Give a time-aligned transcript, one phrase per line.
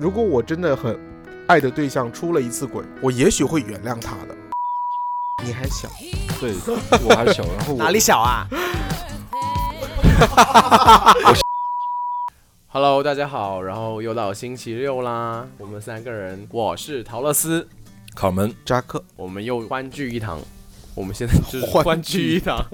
[0.00, 0.98] 如果我真的很
[1.46, 4.34] 爱的对象出了一次轨，我也许会原谅他的。
[5.44, 5.90] 你还小，
[6.40, 6.54] 对，
[7.04, 8.46] 我还小，然后我 哪里小啊？
[12.68, 17.68] Hello，大家好，然后又到星期六啦，我们三个人，我是陶乐斯，
[18.16, 20.40] 卡门，扎克，我们又欢聚一堂，
[20.94, 22.64] 我们现在就是欢欢聚一堂，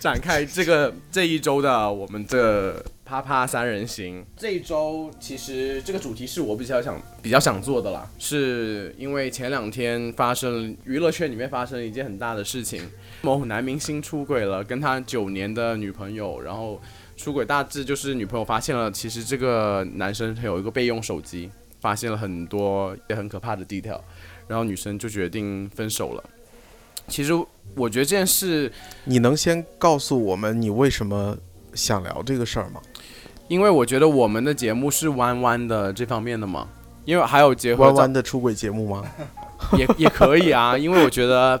[0.00, 4.22] 展开这个这一周的我们的啪啪三人行。
[4.36, 12.82] 这一周其实这个主题是我比较想比较想做的啦，是因为前两天发生娱乐圈里面发生了一件很大的事情，
[13.22, 16.78] 某男明星出轨了，跟他九年的女朋友，然后
[17.16, 24.02] 出轨大致就是女朋友发现了，其实这个男生他有一个备用手机，发现了很多也很可怕的 detail，
[24.46, 26.22] 然后女生就决定分手了。
[27.06, 27.32] 其实
[27.74, 28.70] 我觉得这件事，
[29.04, 31.34] 你能先告诉我们你为什么
[31.72, 32.82] 想聊这个事儿吗？
[33.48, 36.68] 因为我觉得我们的节目是弯弯的这方面的嘛，
[37.04, 39.02] 因为还有结合弯弯的出轨节目吗？
[39.76, 41.60] 也也可以啊，因为我觉得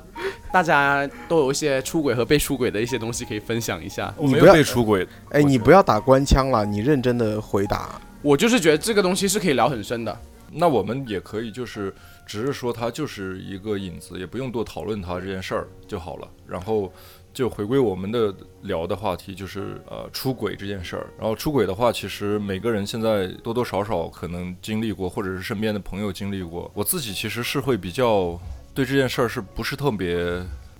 [0.52, 4.14] 大家都有一些出轨和被出轨的一些东西可以分享一下。
[4.16, 8.00] 我没有你不要被出轨，哎，你不要打官腔了，你认真的回答。
[8.22, 10.16] 我就是觉得这个东西是可以聊很深的。
[10.52, 11.92] 那我们也可以就是
[12.24, 16.28] 只是说它就是一个引子，也不用多讨论它这件事儿就好了。
[16.46, 16.92] 然后
[17.38, 21.06] 就回归我们的聊的话题，就是呃出轨这件事儿。
[21.16, 26.68] 然后出轨的话，其实每个人现在多多少少可能经历过，或者是身边的朋友经历过。
[26.74, 28.36] 我自己其实是会比较
[28.74, 30.16] 对这件事儿是不是特别，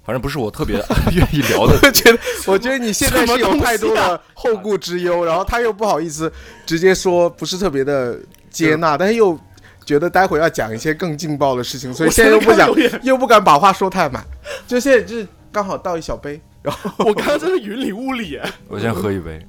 [0.05, 0.83] 反正不是我特别
[1.15, 1.79] 愿意聊的。
[1.81, 6.33] 我觉得，我觉得你现在是有太多的 后顾之忧，然后他又不好意思
[6.67, 8.19] 直接说不是特别的
[8.51, 9.39] 接纳，但是又
[9.87, 12.69] 觉得待会要讲一些更劲爆的事情，所以现在又不想
[13.05, 14.27] 又不敢把话说太满，
[14.67, 18.51] 就现在就是刚好倒一小杯，然 后我刚刚真的云里雾里哎。
[18.69, 19.45] 我先喝一杯。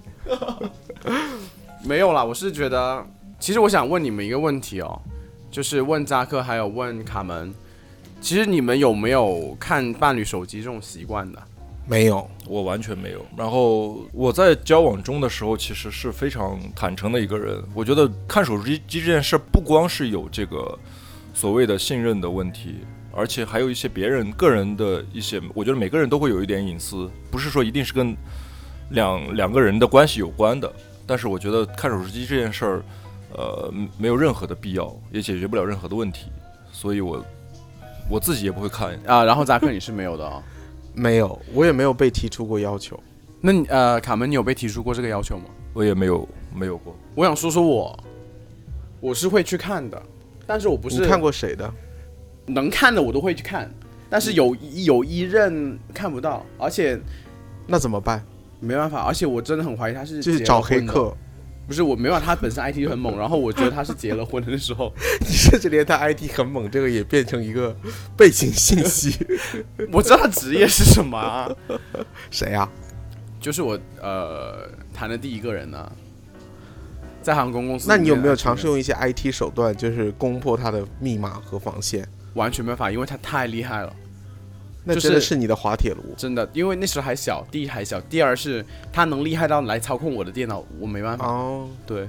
[1.83, 3.05] 没有啦，我是觉得，
[3.39, 5.01] 其实我想问你们一个问题哦，
[5.49, 7.53] 就是问扎克还有问卡门，
[8.21, 11.41] 其实你们有没有看伴侣手机这种习惯的？
[11.87, 13.25] 没有，我完全没有。
[13.35, 17.59] 然后我在交往中的时候，其实是非常坦诚的一个人。
[17.73, 20.77] 我觉得看手机机这件事，不光是有这个
[21.33, 22.81] 所谓的信任的问题，
[23.19, 28.15] 而且还有一些别人个人的一些，我觉得每个人都会有一点隐私，不是说一定是跟
[28.91, 30.71] 两两个人的关系有关的。
[31.05, 32.83] 但是我觉得看手机这件事儿，
[33.33, 36.27] 呃，没有任何的必要，也解决不了任何的问题，
[36.71, 37.21] 所以我
[38.09, 38.97] 我自己也不会看。
[39.05, 40.41] 啊，然后扎克你是没有的哦。
[40.93, 42.97] 没有，我也没有被提出过要求。
[43.41, 45.45] 那你呃，卡门你有被提出过这个要求吗？
[45.73, 46.25] 我也没有
[46.55, 46.95] 没有过。
[47.15, 47.99] 我想说说我，
[49.01, 50.01] 我是会去看的，
[50.47, 51.69] 但是我不是你看过谁的？
[52.49, 53.69] 能看的我都会去看，
[54.09, 54.55] 但是有
[54.85, 56.99] 有一任看不到，而且
[57.67, 58.23] 那怎么办？
[58.59, 60.61] 没办法，而且我真的很怀疑他是就是找。
[60.61, 61.15] 黑客，
[61.65, 67.73] 不是我没办法，他本身 IT 就很猛，然后我觉得他是结了婚的时候，你甚至连他 IT 很猛这个也变成一个
[68.17, 69.17] 背景信息。
[69.93, 71.49] 我知道他职业是什么啊，
[72.29, 72.69] 谁啊？
[73.39, 75.89] 就是我呃谈的第一个人呢、
[77.21, 77.87] 在航空公司。
[77.87, 78.67] 那你有没有尝试？
[78.67, 82.05] 用一些 IT 手段，就是攻破他的密码和防线？
[82.33, 83.93] 完全没办法，因为他太厉害了，
[84.83, 86.13] 那就是真的是你的滑铁卢。
[86.17, 86.47] 真的。
[86.53, 91.25] 因为那时候还小，第一还小，第二是他能厉害到来操控我的电脑，我没办法。
[91.25, 92.07] 哦，对，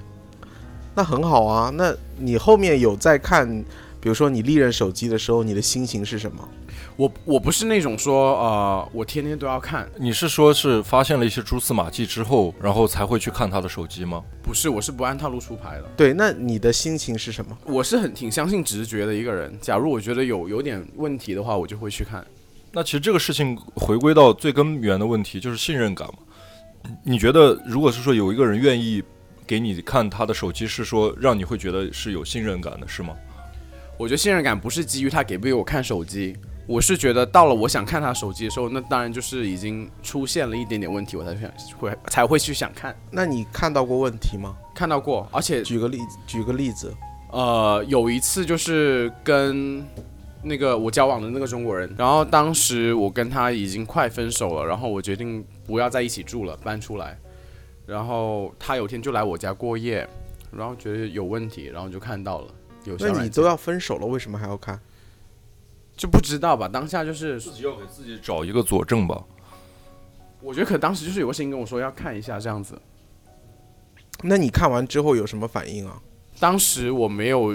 [0.95, 1.71] 那很好啊。
[1.75, 3.49] 那你后面有在看，
[4.01, 6.49] 比如说你历任手机的时候，你的心情是什么？
[7.01, 14.23] 我我不是那种说呃我天天都要看，你是说是发现了一些蛛丝马迹之后，然后才会去看他的手机吗？
[14.43, 15.85] 不是，我是不按套路出牌的。
[15.97, 17.57] 对，那你的心情是什么？
[17.65, 19.51] 我是很挺相信直觉的一个人。
[19.63, 22.23] 假如我觉得有有点问题的话，我就会去看。
[22.71, 26.19] 那其实这个事情回归到最根源的问题，就是信任感嘛。
[27.03, 29.03] 你觉得，如果是说有一个人愿意
[29.47, 33.17] 给你看他的手机，是说让你会觉得是有信任感的，是吗？
[33.97, 36.37] 我觉得信任感不是基于他给不给我看手机，
[36.71, 42.97] 我是觉得到了我想看他手机的时候，那当然就是已经出现了一点点问题，我才想会才会去想看。
[43.11, 44.57] 那你看到过问题吗？
[44.73, 45.99] 看到过，而且举个例，
[46.29, 46.95] 举个例子。
[47.33, 49.85] 呃，有一次就是跟
[50.45, 57.19] 那个我交往的那个中国人，然后当时我跟他已经快分手了，然后我决定不要在一起住了，搬出来。
[57.85, 60.09] 然后他有天就来我家过夜，
[60.53, 62.47] 然后觉得有问题，然后就看到了
[62.85, 64.81] 有小软件那你都要分手了，为什么还要看？
[66.01, 66.67] 就不知道吧？
[66.67, 69.23] 当下就是自己要给自己找一个佐证吧。
[70.41, 72.81] 我觉得可当时就是有个声音跟我说要看一下这样子，
[74.23, 76.01] 那你看完之后有什么反应啊？
[76.39, 77.53] 当时我没有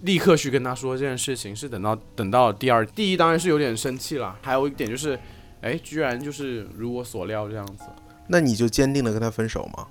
[0.00, 5.20] 立刻去跟他说这件事情，是等到等到第二，第一当然是有点生气了，还有一点就是，
[5.60, 7.84] 哎，居然就是如我所料这样子，
[8.26, 9.86] 那你就坚定的跟他分手吗？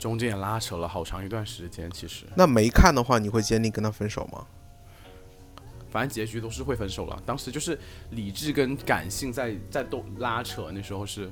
[0.00, 1.88] 中间也拉扯了好长一段时间。
[1.92, 4.44] 其实，那没看的话，你会坚定跟他分手吗？
[5.90, 7.22] 反正结局都是会分手了。
[7.24, 7.78] 当时就是
[8.10, 11.30] 理智跟感性在在都拉扯，那时候是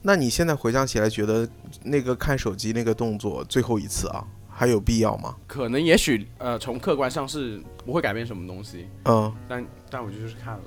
[0.00, 1.48] 那你现在回想起来，觉得
[1.82, 5.36] 那个看手机那个动作最后一次啊，还有必要吗？
[5.46, 10.64] 可能也许呃从客观上是不会改变什么东西，嗯，但但我就是看了。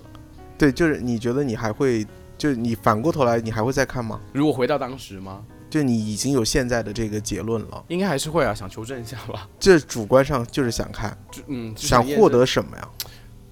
[0.57, 2.05] 对，就是你觉得你还会，
[2.37, 4.21] 就是你反过头来，你还会再看吗？
[4.31, 5.43] 如果回到当时吗？
[5.75, 9.45] 就你已经有现在的这个结论了，应该还是会啊，想求证一下吧。
[9.59, 12.89] 这主观上就是想看，就嗯，就想获得什么呀？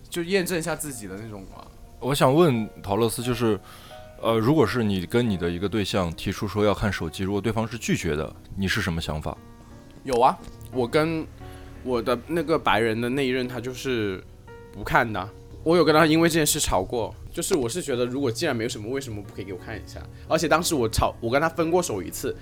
[0.10, 1.68] 就验证一下自己的那种啊。
[2.00, 3.60] 我想问陶乐斯，就是，
[4.22, 9.38] 呃，如果是你跟你的一个对象提出说要看手机，如果对方是拒绝的，你是什么想法？
[10.06, 10.40] 有啊，
[10.72, 11.28] 我跟
[11.84, 14.24] 我的那个白人的那一任，他就是
[14.72, 15.30] 不看的。
[15.62, 20.00] 我有跟他因为这件事吵过，就是我是觉得，如果既然没有什么，为什么不可以给我看一下？
[20.30, 22.34] 而且当时我吵，我跟他分过手一次，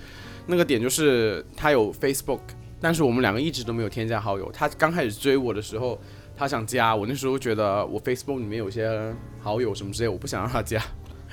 [0.46, 2.42] 那个点就是他有 Facebook，
[2.82, 4.52] 但是我们两个一直都没有添加好友。
[4.52, 5.98] 他刚开始追我的时候，
[6.36, 10.84] 他想加我，那时候觉得我 Facebook 里面有些好友什么之类，我不想让他加，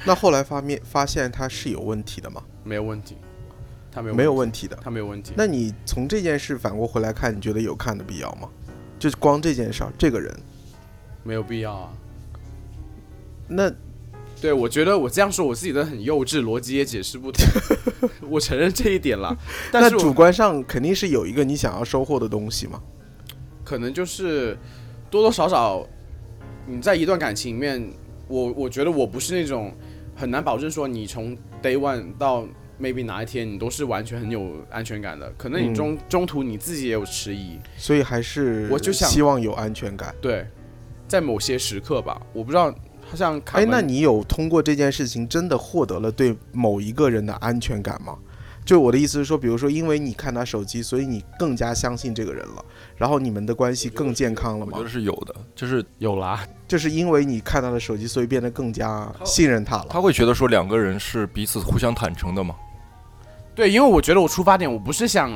[0.05, 2.41] 那后来发面发现他是有问题的吗？
[2.63, 3.17] 没有问题，
[3.91, 4.79] 他没有没有问问题的。
[4.81, 5.33] 他没有问题。
[5.37, 8.49] 那你从这件事反过回来看，你觉得有看的必要吗？
[9.01, 10.33] 就是光这件事儿，这个人，
[11.25, 11.93] 没有必要啊。
[13.49, 13.73] 那
[14.41, 17.45] 对，我觉得我这样说我自己的很幼稚，逻辑也解释不通，
[18.31, 19.37] 我承认这一点了。
[19.73, 22.81] 但是主观上肯定是有一个你想要收获的东西嘛。
[23.65, 24.57] 可能就是
[25.11, 25.85] 多多少少
[26.67, 27.91] 你在一段感情里面，
[28.29, 29.75] 我我觉得我不是那种
[30.15, 32.47] 很难保证说你从 day one 到
[32.81, 40.15] maybe 哪一天你都是完全很有安全感的，可能你嗯中、中途你自己也有迟疑，所以还是我就想希望有安全感。
[40.21, 40.47] 对，
[41.09, 42.73] 在某些时刻吧，我不知道，
[43.09, 48.17] 好像卡哎，那你有通过这件事情真的获得了对某一个人的安全感吗？
[48.65, 52.63] 就我的意思是说，比如说，因为你看他手机，所以你更加相信这个人了，
[52.99, 54.91] 然后你们的关系更健康了吗我觉得？
[54.91, 59.87] 是有的，就是有啦，就是因为你看他的手机，所以变得更加信任他了。
[59.89, 62.55] 他会觉得说两个人是彼此互相坦诚的吗。
[63.55, 65.31] 对，因为我觉得我出发点我不是想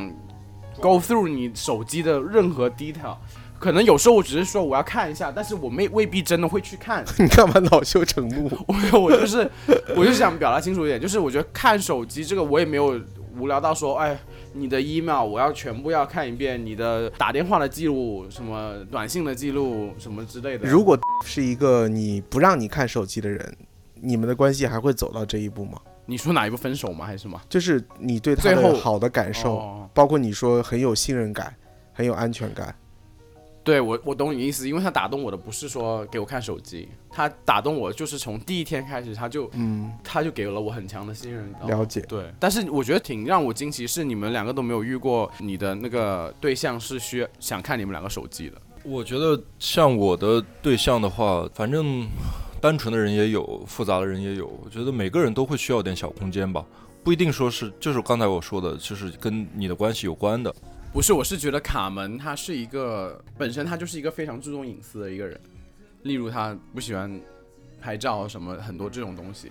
[0.79, 3.17] go through 你手机的任何 detail，
[3.63, 7.05] 可能有时候我只是说我要看一下，但是我没未必真的会去看。
[7.17, 8.51] 你干嘛恼羞成怒？
[8.67, 9.49] 我 我就是
[9.97, 13.01] 我就想表达清楚一点，就是我觉得看手机这个我也没有
[13.39, 14.19] 无聊到说，哎，
[14.53, 20.69] 你的 email 我要全部要看一遍，你的打电话的记录、什么短信的记录什么之类的。
[20.69, 23.57] 如果 是一个你不让你看手机的人，
[23.95, 25.79] 你们的关系还会走到这一步吗？
[26.05, 27.07] 你说哪一步分手吗？
[27.07, 27.41] 还是什么？
[27.49, 31.55] 就是你对他最后的好的感受，哦包括你说很有信任感、
[31.93, 32.75] 很有安全感。
[33.65, 41.53] 对我，我懂你意思，因为他打动我的不是说给我看手机，他打动我就是从第一天开始，他就嗯，他就给了我很强的信任。
[41.67, 42.01] 了解。
[42.03, 48.61] 对，但是我觉得挺让我惊奇，是你们两个都没有遇过你的那个对象是需想看你们两个手机的。
[48.85, 52.09] 我觉得像我的对象的话，反正
[52.61, 54.47] 单纯的人也有，复杂的人也有。
[54.65, 56.67] 我觉得每个人都会需要点小空间吧，
[57.05, 60.53] 不一定说是就是刚才我说的，就是跟你的关系有关的。
[60.93, 65.41] 不是，我是觉得卡门他是一个本身他就是一个非常注重隐私的一个人，
[66.03, 67.19] 例如他不喜欢
[67.81, 69.51] 拍照什么很多这种东西。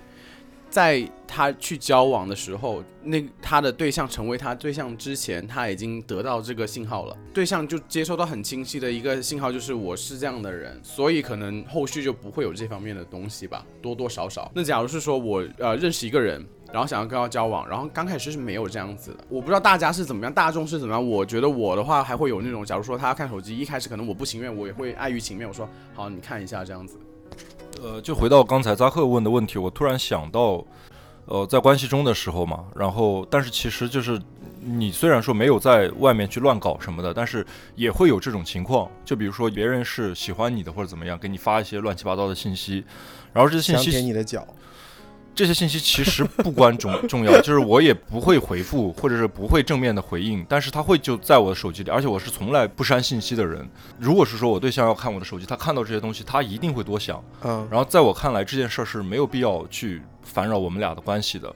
[0.70, 14.50] 在他去交往的时候，那他的对象成为他对象之前，他已经得到这个信号了，对象就接收到很清晰的一个信号，就是我是这样的人，所以可能后续就不会有这方面的东西吧，多多少少。
[14.56, 21.10] 那假如是说我呃认识一个人，然后想要跟他交往，然后刚开始是没有这样子的，我不知道大家是怎么样，大众是怎么样。
[21.10, 26.98] 我觉得我的话还会有那种，假如说他要看手机，一开始可能我不情愿，我也会碍于情面，我说好你看一下这样子。
[27.82, 30.63] 呃，就回到刚才扎克问的问题，我突然想到，
[31.25, 34.22] 呃，在关系中的时候嘛，然后但是其实就是
[34.60, 42.84] 你虽然说没有在外面去乱搞什么的，但是也会有这种情况，就比如说别人是喜欢你的或者怎么样，给你发一些乱七八糟的信息，
[43.34, 44.46] 然后这些信想舔息你的脚，
[45.34, 53.68] 这些信息其实不关重 重要，就是我也不会回复，或者是不会正面的回应，但是他会就在我的手机里，而且我是从来不删信息的人。
[53.98, 57.24] 如果是说我对象要看我的手机，他看到这些东西，他一定会多想。
[57.44, 61.54] 嗯，然后在我看来，这件事儿是没有必要去烦扰我们俩的关系的，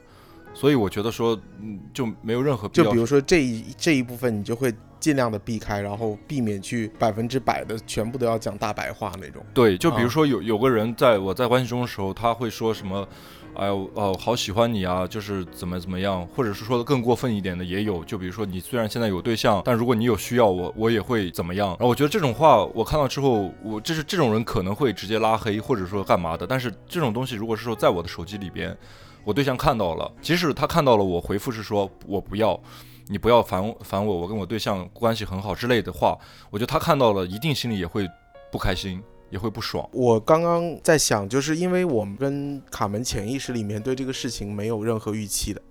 [0.54, 2.86] 所以我觉得说，嗯，就没有任何必要。
[2.86, 9.46] 就比如说这一这一部分，你就会尽量的避开，然后避免去百分之百的全部都要讲大白话那种。
[9.54, 13.08] 对，就比如啊说有有个人在我在关系中的时候，他会说什么，
[13.58, 21.70] 哎呦哦，好喜欢你啊，就是怎么怎么样，或者是说的更过分一点的也有，就比如说你虽然现在有对象，但如果你有需要我，我也会怎么样。
[21.70, 26.46] 然后我觉得这种话我看到之后，我这是这种人可能会直接拉黑，或者说干嘛的。
[26.46, 28.78] 但是这种东西如果是说在我的手机里边，
[29.24, 32.60] 我对象看到了，即使他看到了我回复是说我不要。
[33.08, 36.18] 你不要烦烦我，我跟我对象关系很好之类的话，
[36.50, 38.10] 我觉得他看到了一定心里也会
[38.52, 39.88] 不开心，也会不爽。
[39.92, 45.62] 我刚刚在想，就是因为我们跟卡门潜意识里面对这个事情没有任何预期的，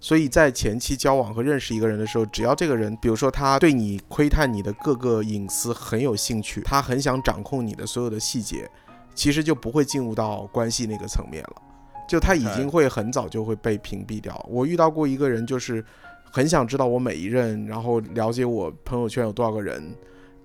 [0.00, 8.70] 所以在前期交往和认识一个人的时候，只要这个人，比如说他对你窥探你的各个隐私很有兴趣，他很想掌控你的所有的细节，
[9.14, 11.62] 其实就不会进入到关系那个层面了，
[12.08, 14.46] 就他已经会很早就会被屏蔽掉。
[14.48, 15.84] 我遇到过一个人，就是
[16.30, 19.82] 很想知道我每一任，然后了解我朋友圈有多少个人，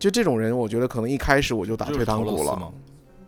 [0.04, 2.74] 就这种人，我觉得可能一开始我就打退堂鼓了。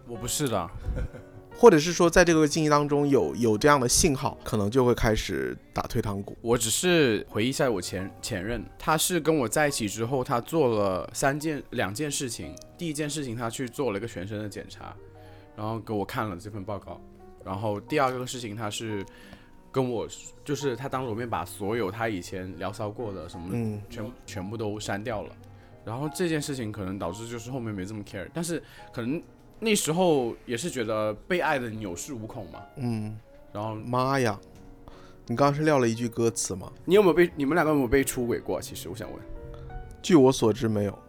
[0.09, 0.69] 我不是的，
[1.57, 6.35] 或者是说，在这个经历当中有有这样的信号，可能就会开始打退堂鼓。
[6.41, 12.53] 我只是回忆一下我前前任，他是跟我在一起之后，他做了三件两件事情。
[12.77, 14.93] 第一件事情，他去做了一个全身的检查，
[15.55, 16.99] 然后给我看了这份报告。
[17.45, 19.01] 然后第二个事情，他是
[19.71, 20.05] 跟我，
[20.43, 25.29] 就是他当着我面把所有他以前聊骚过的什么嗯，全全部都删掉了。
[25.85, 28.61] 然后这件事情可能导致就是后面没这么 care，但是
[28.91, 29.21] 可能
[29.59, 32.59] 那时候也是觉得被爱的有恃无恐嘛。
[32.77, 33.15] 嗯，
[33.53, 34.39] 然后妈呀，
[35.27, 36.71] 你刚刚是撂了一句歌词吗？
[36.83, 38.59] 你有没有被你们两个有没有被出轨过？
[38.59, 39.21] 其实我想问。
[40.01, 40.99] 据我所知，没有。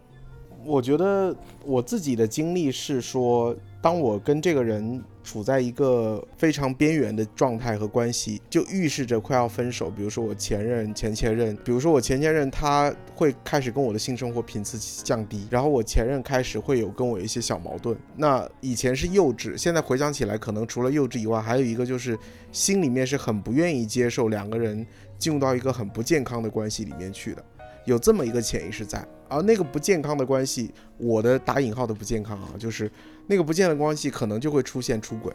[0.63, 9.91] 我觉得我自己的经历是说，当我跟这个人处在一个非常边缘的状态和关系，就预示着快要分手。
[9.91, 17.97] 比如说我前任、前前任，比如说我前前任，他会开始跟我的性生活频次降低，然后我前任开始会有跟我一些小矛盾。
[18.15, 22.17] 那以前是幼稚，现在回想起来，可能除了幼稚以外，还有一个就是
[22.53, 27.43] 心里面是很不愿意接受两个人进入到一个很不健康的关系里面去的。
[27.83, 32.91] 有这么一个潜意识在，而那个不健康的关系，我的打引号的不健康啊，就是
[33.27, 35.33] 那个不健康的关系，可能就会出现出轨，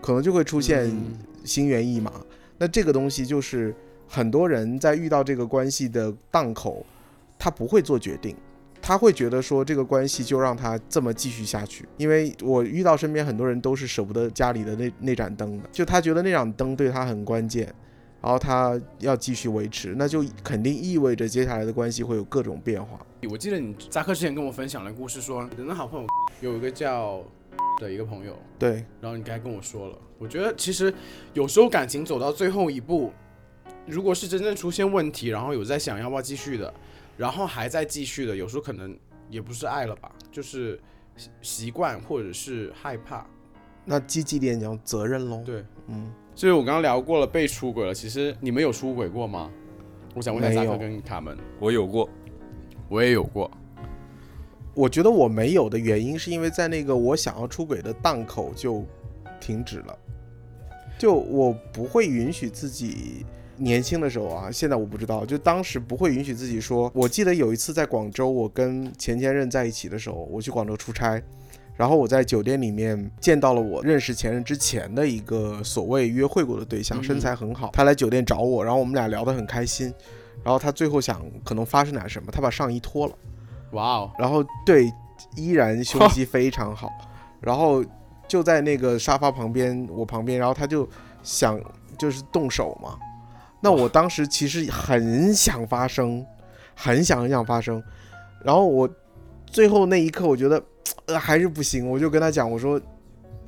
[0.00, 2.12] 可能就会出现嗯心猿意马。
[2.58, 3.74] 那这个东西就是
[4.06, 6.84] 很多人在遇到这个关系的档口，
[7.38, 8.36] 他不会做决定，
[8.82, 11.88] 他会觉得说这个关系就让他这么继续下去。
[11.96, 17.72] 因为我遇到身边很多人都是舍不得家里的那那盏灯的，就他觉得那盏灯对他很关键。
[18.22, 22.98] 然后他要继续维持，那就肯定意味着接下来的关系会有各种变化。
[23.28, 26.08] 我记得你扎克之前跟我分享的故事说，你的好朋友
[26.40, 27.22] 有一个叫
[27.80, 30.92] 的一个朋友，对，然后你刚才跟我说了，我觉得其实
[31.32, 33.12] 有时候感情走到最后一步，
[33.86, 36.72] 如果是真正出现问题，然后有在想要不要继续的，
[37.16, 38.96] 然后还在继续的，有时候可能
[39.28, 40.78] 也不是爱了吧，就是
[41.16, 43.26] 习习惯或者是害怕。
[43.84, 45.42] 那积极点讲责任喽。
[45.44, 49.50] 对，嗯，就是我刚刚聊过了被出轨了，其实你们有出轨过吗？
[50.14, 52.08] 我想问一下没有扎克跟卡门，我有过，
[52.88, 53.50] 我也有过。
[54.72, 58.82] 我觉得我没有的原因是因为在那个我想要出轨的档口就
[59.38, 59.98] 停止了，
[60.98, 63.26] 就我不会允许自己
[63.58, 66.90] 年轻的时候啊，现在我不知道，就当时不会允许自己说。
[66.94, 71.22] 我记得有一次在广州，我跟前前任在一起的时候，我去广州出差。
[71.80, 77.70] 然后我在酒店里面见到了我认识前任之前的一个所谓约会过的对象，嗯身材很好。
[77.72, 79.90] 他来酒店找我，然后我们俩聊得很开心。
[80.44, 83.14] 然后他最后想可能发生点什么，他把上衣脱了。
[83.70, 84.92] 哇哦，然后对，
[85.36, 86.90] 依然胸肌非常好，
[87.40, 87.82] 然后
[88.28, 90.86] 就在那个沙发旁边，我旁边，然后他就
[91.22, 91.58] 想
[91.98, 92.98] 就是动手嘛。
[93.58, 96.22] 那我当时其实很想发生，
[96.74, 97.82] 很想很想发生，
[98.44, 98.86] 然后我
[99.50, 100.62] 最后那一刻我觉得
[101.06, 102.80] 呃还是不行，我就跟他讲，我说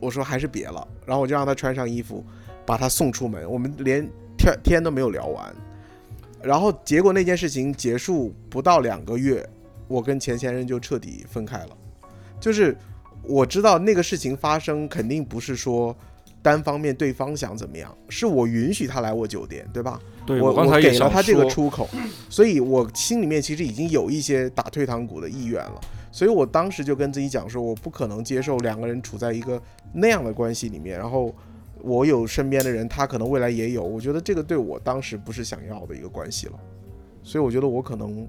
[0.00, 2.25] 我说还是别了，然后我就让他穿上衣服，
[2.66, 5.54] 把他送出门，我们连天天都没有聊完。
[6.42, 9.49] 然后结果那件事情结束不到两个月，
[9.87, 11.76] 我跟前前任就彻底分开了。
[12.40, 12.76] 就是
[13.23, 15.97] 我知道那个事情发生肯定不是说
[16.43, 20.01] 单方面对方想怎么样，是我允许他来我酒店，对吧？
[20.27, 21.89] 对我刚才也想给了他这个出口，
[22.29, 25.81] 所以我心里面其实已经有一些打退堂鼓的意愿了。
[26.11, 29.61] 所以我当时就跟自己讲说，我不可能接受两个人处在一个
[29.95, 31.35] 那样的关系里面，然后
[31.81, 36.53] 我有身边的人，他可能未来也有，我觉得这个对我当时不是想要的一个关系了。
[37.23, 38.27] 所以我觉得我可能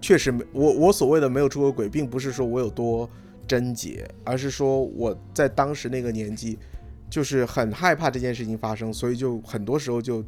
[0.00, 3.08] 确实没我我所谓的没有出过轨，并不是说我有多
[3.50, 6.56] 贞洁，而是说我在当时那个年纪，
[7.10, 10.24] 就是很害怕这件事情发生，所以就很多时候就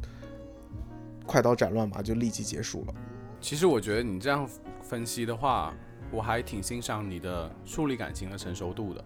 [1.25, 2.93] 快刀斩乱麻，就立即结束了。
[3.39, 4.45] 其实我觉得你这样
[4.81, 5.73] 分析的话，
[6.11, 9.01] 我还挺欣赏你的处理感情的成熟度的。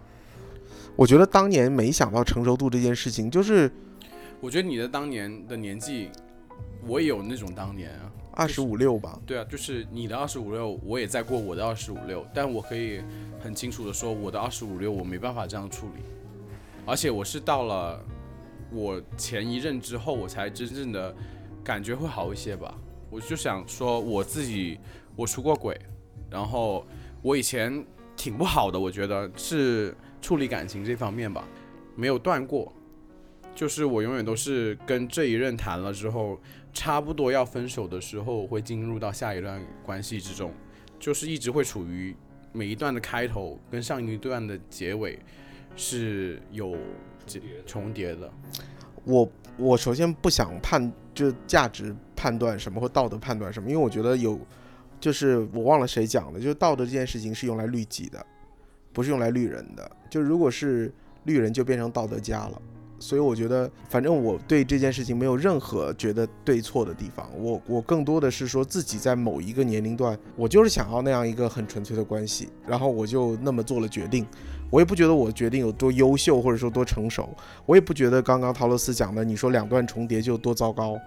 [0.96, 3.72] 我觉得当年没想到成熟度这件事情，就是
[4.42, 6.10] 我觉得你的当年的年纪，
[6.88, 8.07] 我也有那种当年啊。
[8.38, 9.20] 二十五六吧。
[9.26, 13.02] 对啊，就是你的二十五六，我也在过我的二十五六，但我可以
[13.40, 16.04] 很清楚的说，我的二十五六我没办法这样处理，
[16.86, 18.00] 而且我是到了
[18.72, 21.16] 我前一任之后，我才真正的
[21.64, 22.78] 感觉会好一些吧。
[23.10, 24.78] 我就想说我自己
[25.16, 25.76] 我出过轨，
[26.30, 26.86] 然后
[27.24, 27.84] 我以前
[28.16, 31.44] 挺不好的，我觉得是处理感情这方面吧，
[31.96, 32.72] 没有断过，
[33.56, 36.40] 就是我永远都是跟这一任谈了之后，
[36.78, 40.54] 差不多要分手的时候会进入到下一段关系之中，
[41.00, 42.16] 就是一直会处于
[42.54, 45.18] 每一段的开头跟上一段的结尾
[45.76, 46.78] 是有
[47.66, 48.32] 重叠的。
[49.06, 54.40] 我我首先不想判就价值判断什么或道德判断什么，因为我觉得有，
[55.00, 58.24] 就是我忘了谁讲的，就是道德这件事情是用来律己的，
[58.94, 59.92] 不是用来律人的。
[60.12, 60.94] 就如果是
[61.24, 62.62] 律人，就变成道德家了。
[63.00, 67.30] 所以我觉得，反正我对这件事情没有任何觉得对错的地方。
[67.38, 74.26] 我我更多的是说自己在某一个年龄段，我就是想要那样一个很纯粹的关系，然后我就那么做了决定。
[74.70, 77.30] 我也不觉得我决定有多优秀，或者说多成熟。
[77.66, 81.00] 我也不觉得刚刚陶乐斯讲的，你说两段重叠就多糟糕。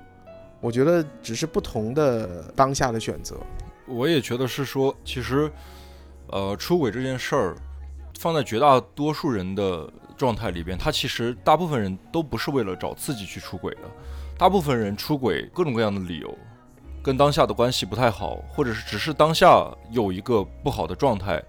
[0.60, 3.36] 我觉得只是不同的当下的选择。
[3.86, 5.50] 我也觉得是说，其实，
[6.28, 7.56] 呃，出轨这件事儿，
[8.18, 9.90] 放在绝大多数人的
[10.20, 13.80] 状态里边，他其实大部分人都不是为了找刺激去出轨的，
[14.36, 16.38] 大部分人出轨各种各样的理由，
[17.02, 21.42] 跟当下的关系不太好，或者是只是当下有一个不好的状态，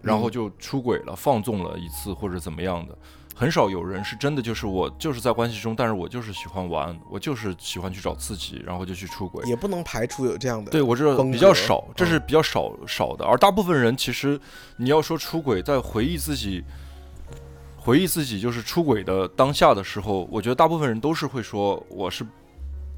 [0.00, 2.96] 然后就出轨了，放纵了一次或者怎么样的。
[3.36, 9.44] 很少有人是真的就是我就是在关系中，但是我就是喜欢玩，我就是喜欢去找刺激，然后就去出轨。
[9.44, 10.70] 也不能排除有这样的。
[10.70, 13.24] 对我这比较少，这嗯是比较少少的。
[13.24, 14.40] 而大部分人其实，
[14.76, 16.62] 你要说出轨，在回忆自己，
[17.84, 22.26] 回忆自己就是出轨的当下的时候，我觉得大部分人都是会说我是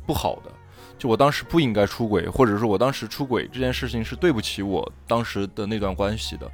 [0.07, 0.53] 不好的，
[0.97, 6.49] 就我当时不应该出轨，或者说我当时出轨这件事情是对不起我当时的那段关系的。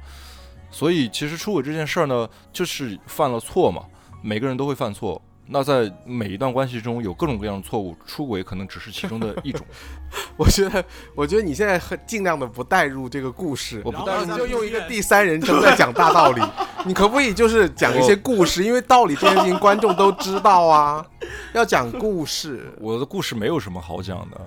[0.71, 3.85] 所以其实出轨这件事儿呢，就是犯了错嘛，
[4.23, 5.21] 每个人都会犯错。
[5.45, 9.65] 那在每一段关系中有各种各样的错误，出轨可能只是其中的一种。
[10.37, 10.83] 我觉得，
[11.15, 16.41] 我觉得你现在很尽量的不带入这个故事，我不带入你就用一个第三人称在讲大道理。
[16.85, 18.63] 你可不可以就是讲一些故事？
[18.63, 21.05] 因为道理这件事情观众都知道啊，
[21.53, 22.73] 要讲故事。
[22.79, 24.39] 我的故事没有什么好讲的，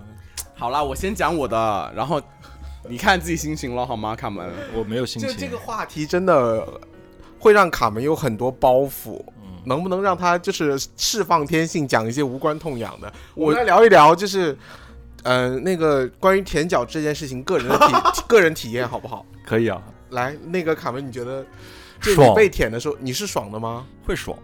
[0.54, 2.20] 好啦，我先讲我的，然后
[2.88, 4.50] 你看自己心情了好吗，卡门？
[4.74, 5.30] 我没有心情。
[5.30, 6.66] 就这个话题真的
[7.38, 9.22] 会让卡门有很多包袱。
[9.66, 13.12] 嗯能不能让他就是释放天性，讲一些无关痛痒的？
[13.34, 14.56] 我们来聊一聊，就是，
[15.24, 17.94] 呃，那个关于舔脚这件事情，个人的体
[18.28, 19.26] 个人体验好不好？
[19.44, 21.44] 可以啊，来，那个卡门，你觉得，
[22.00, 23.84] 就你被舔的时候，你是爽的吗？
[24.06, 24.38] 会爽，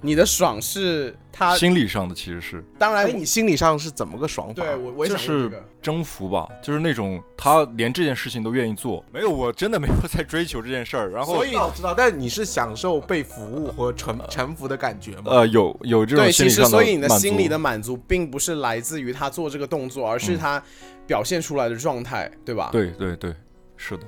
[0.00, 4.62] 你的爽是他，心理上的其实是哎，当然你心理上是怎么个爽法？
[4.62, 5.64] 对我我也就是想这个。
[5.80, 9.04] 征服吧，就是那种他连这件事情都愿意做。
[9.12, 11.10] 没有，我真的没有在追求这件事儿。
[11.10, 15.24] 然后所以我知道，但你是享受被服务和臣臣服的感觉吗？
[15.26, 20.62] 呃，有有这种对，其实心理所以你的心理的满足，并不是来自于他做这个动作，而是嗯他
[21.06, 22.70] 表现出来的状态，对吧？
[22.72, 23.34] 对对对，
[23.76, 24.04] 是的。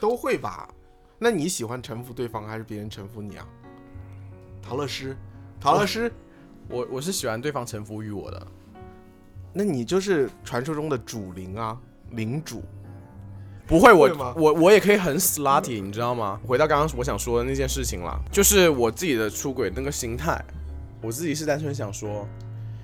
[0.00, 0.68] 都会吧？
[1.18, 3.46] 那你喜欢臣服对方，还是别人臣服你啊？
[4.62, 5.16] 陶乐师，
[5.60, 6.10] 陶乐师，
[6.68, 8.46] 我我是喜欢对方臣服于我的。
[9.52, 11.76] 那你就是传说中的主灵啊，
[12.12, 12.62] 领主。
[13.66, 16.40] 不会，我我我也可以很 slutty，你知道吗？
[16.46, 20.42] 回到刚刚我想说的那件事情了，就是我自己的出轨那个心态，
[21.00, 22.26] 我自己是单纯想说，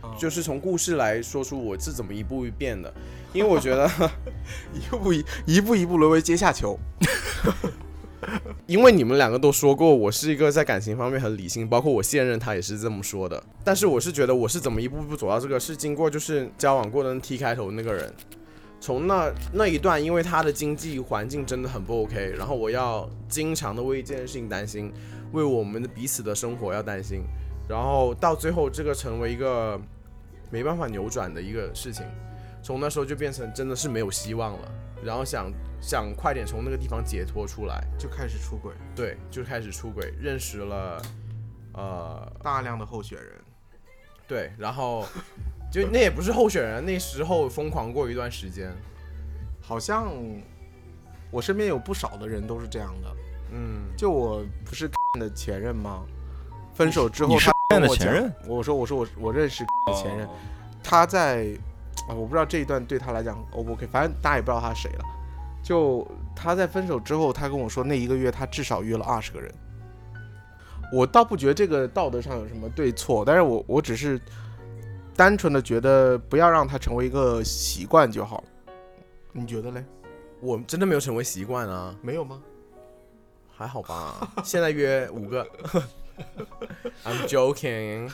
[0.02, 2.92] 嗯就是从故事来说出我是怎么一步一变的，
[3.32, 3.90] 因为我觉得
[4.72, 6.78] 一步一一步一步沦为阶下囚。
[8.66, 18.12] 因为你们两个都说过我是一个在感情方面很理性，包括我现任他也是这么说的，但是我是觉得我是怎么一步步走到这个，是经过就是交往过的 T 开头那个人。
[18.80, 24.92] 从那那一段，因为他的经济环境真的很不 OK，然后我要经常的为这件事情担心，
[25.32, 27.24] 为我们的彼此的生活要担心，
[27.68, 29.80] 然后到最后这个成为一个
[30.48, 32.06] 没办法扭转的一个事情，
[32.62, 41.02] 从那时候就变成真的是没有希望了，然后想想快点从那个地方解脱出来，就开始出轨，对，就开始出轨，认识了，
[41.72, 43.32] 呃，大量的候选人。
[44.26, 45.06] 对，然后
[45.72, 48.70] 就那也不是候选人，那时候疯狂过一段时间，
[49.60, 50.12] 好像
[51.30, 53.16] 我身边有不少的人都是这样的。
[53.52, 56.04] 嗯，就我不是的前任吗？
[56.74, 58.32] 分手之后我讲前任？
[58.46, 60.30] 我说我说我我认识的前任，哦
[60.82, 61.48] 他在
[62.08, 65.04] 啊，我不知道这一段对他来讲 O 不 OK，反正大家也不知道他是谁了。
[65.62, 69.52] 就他在分手之后，他跟我说那一个月他至少约了二十个人。
[70.92, 74.18] 我倒不觉得这个道德上有什么对错，但是我我只是
[75.14, 78.42] 单纯的觉得不要让他成为一个习惯就好。
[79.32, 79.84] 你觉得嘞？
[80.40, 82.40] 我真的没有成为习惯啊，没有吗？
[83.54, 85.46] 还好吧，现在约五个，
[87.04, 88.10] I'm joking。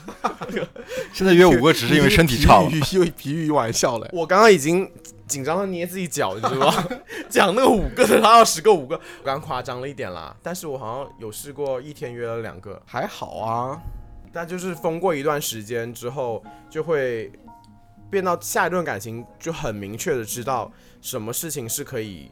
[1.13, 2.69] 现在约五个只是因为身体差了。
[2.69, 4.09] 皮皮皮皮玩笑嘞。
[4.13, 4.89] 我刚刚已经
[5.27, 6.87] 紧张的捏自己脚，你知道吗？
[7.29, 10.35] 讲那个五个的，他要十个五个，我刚夸张了一点啦。
[10.43, 13.81] 但是我好像有试过一天约了两个，还好啊。
[14.31, 17.31] 但就是疯过一段时间之后，就会
[18.09, 22.29] 变到下一段感情就很明确的知道什么事情是可以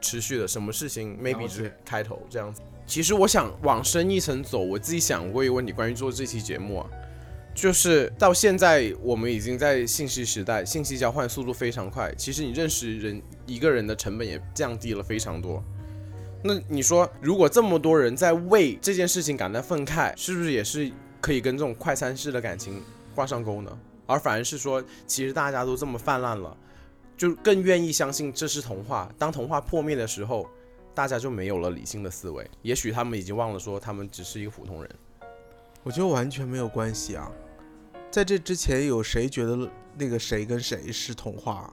[0.00, 2.62] 持续的，什么事情 maybe 是开头这样子。
[2.88, 6.86] 其实我想往深一层走，我自己想过一个问题，关于做这期节目啊，
[7.54, 15.62] 就是到现在我们已经在信息时代，信息交换速度非常快，其实你认识人一个人的成本也降低了非常多。
[16.42, 20.90] 那你说，如果这么多人在为这件事情感到愤慨，是不是也是？
[21.20, 22.80] 可以跟这种快餐式的感情
[23.12, 26.56] 挂上钩呢，而反而是说，其实大家都这么泛滥了，
[27.16, 29.10] 就更愿意相信这是童话。
[29.18, 30.48] 当童话破灭的时候，
[30.98, 34.90] 大家就没有了理性的思维，也许他们已经忘了说他们只是一个普通人。
[35.84, 37.30] 我觉得完全没有关系啊，
[38.10, 41.72] 在这之前有谁觉得那个谁跟谁是童话？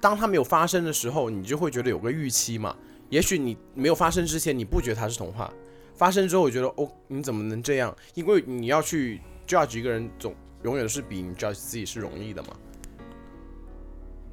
[0.00, 2.74] 当他没有发生的时候，你就会觉得有个预期嘛。
[3.10, 5.52] 也许你没有发生之前，你不觉得他是童话。
[5.94, 7.94] 发生之后，我觉得哦，你怎么能这样？
[8.14, 12.56] 因为你要去 judge 一个人，总永远是比你 judge 自己是容易的嘛。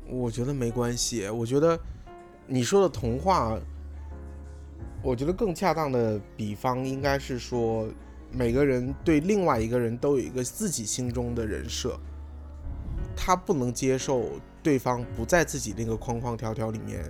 [0.07, 1.27] 我觉得没关系。
[1.27, 1.77] 我觉得
[2.47, 3.59] 你说的童话，
[5.03, 7.87] 我觉得更恰当的比方应该是说，
[8.31, 11.99] 每个人对另外一个人都有一个自己心中的人设，
[13.15, 14.29] 他不能接受
[14.61, 17.03] 对方不在自己那个框框条条里面，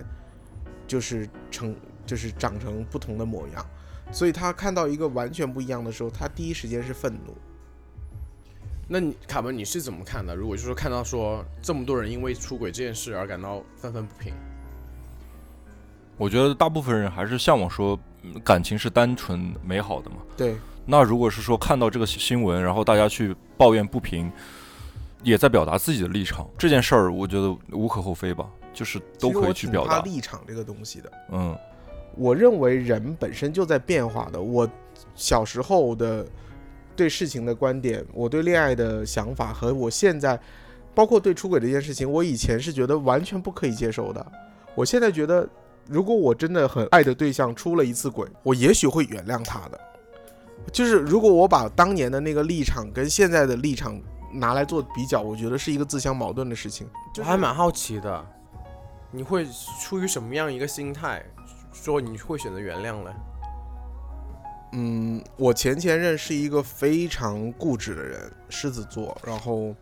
[0.86, 1.76] 就是成
[2.06, 3.64] 就是长成不同的模样。
[4.10, 7.34] 所以他看到一个完全不一样的时候，他第一时间是愤怒。
[8.88, 10.34] 那你卡门你是怎么看的？
[10.34, 14.34] 如果就是看到说这么多人因为出轨这件事而感到愤愤不平，
[16.16, 17.98] 我觉得大部分人还是向往说
[18.44, 20.16] 感情是单纯美好的嘛。
[20.36, 20.56] 对。
[20.84, 24.30] 那如果是说看到这个新闻，然后大家去抱怨不平，
[25.22, 31.12] 也在表达自己的立场，这件事儿我觉得无可厚非吧，就是都可以去表达立场这个东西的。
[31.30, 31.56] 嗯。
[32.14, 34.38] 我认为人本身就在变化的。
[34.38, 34.68] 我
[35.14, 36.26] 小时候的
[36.94, 40.38] 对事情的观点，我对恋爱的想法，和我现在，
[40.94, 44.26] 包括对出轨这件事情，我以前是觉得完全不可以接受的。
[44.74, 45.48] 我现在觉得，
[45.88, 49.80] 如果我真的很爱的对象出了一次轨，我也许会原谅他的。
[50.72, 54.00] 就是如果我把当年的那个立场跟现在的立场
[54.32, 56.88] 拿来做比较，我觉得是一个自相矛盾的事情。
[57.18, 58.24] 我还蛮好奇的，
[59.10, 59.46] 你会
[59.80, 61.24] 出于什么样一个心态？
[61.72, 63.10] 说你会选择原谅呢？
[64.74, 69.74] 嗯，我前前任是一个非常固执的人，狮子座，然后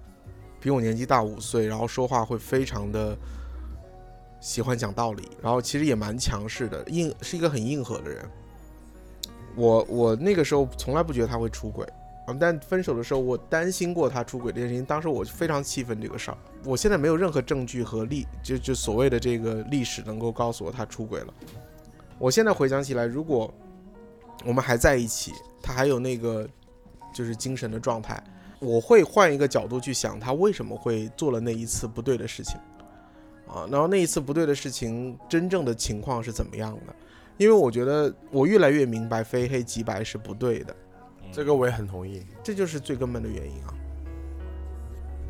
[0.61, 3.17] 比我年纪大五岁，然后说话会非常的
[4.41, 8.29] 喜欢讲道理，然后其实也蛮强势的，硬是一个很硬核的人。
[9.55, 11.87] 我我那个时候从来不觉得他会出轨
[12.27, 16.39] 啊，但分手的时候我担心过他出轨这件事情，当时我非常气愤这个事儿。
[16.65, 21.35] 我现在没有任何证据和历就就所谓的这个历史能够告诉我他出轨了。
[22.19, 23.53] 我现在回想起来，如果
[24.45, 26.49] 我们还在一起，他还有那个
[27.13, 28.23] 就是精神的状态，
[28.61, 32.57] 我会换一个角度去想他为什么会做了那一次不对的事情
[33.53, 33.69] 啊。
[33.71, 36.95] 然后那一次不对的事情真正的情况是怎么样的？
[37.37, 40.77] 因为我觉得我越来越明白非黑即白是不对的，
[41.33, 43.75] 这个我也很同意，这就是最根本的原因啊。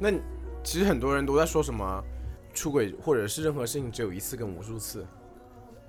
[0.00, 0.10] 那
[0.64, 2.02] 其实很多人都在说什么
[2.52, 5.06] 出轨或者是任何事情只有一次跟无数次。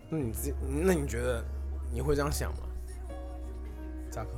[0.09, 1.43] 那你自己，那你觉得
[1.91, 2.59] 你会这样想吗？
[4.11, 4.29] 扎克，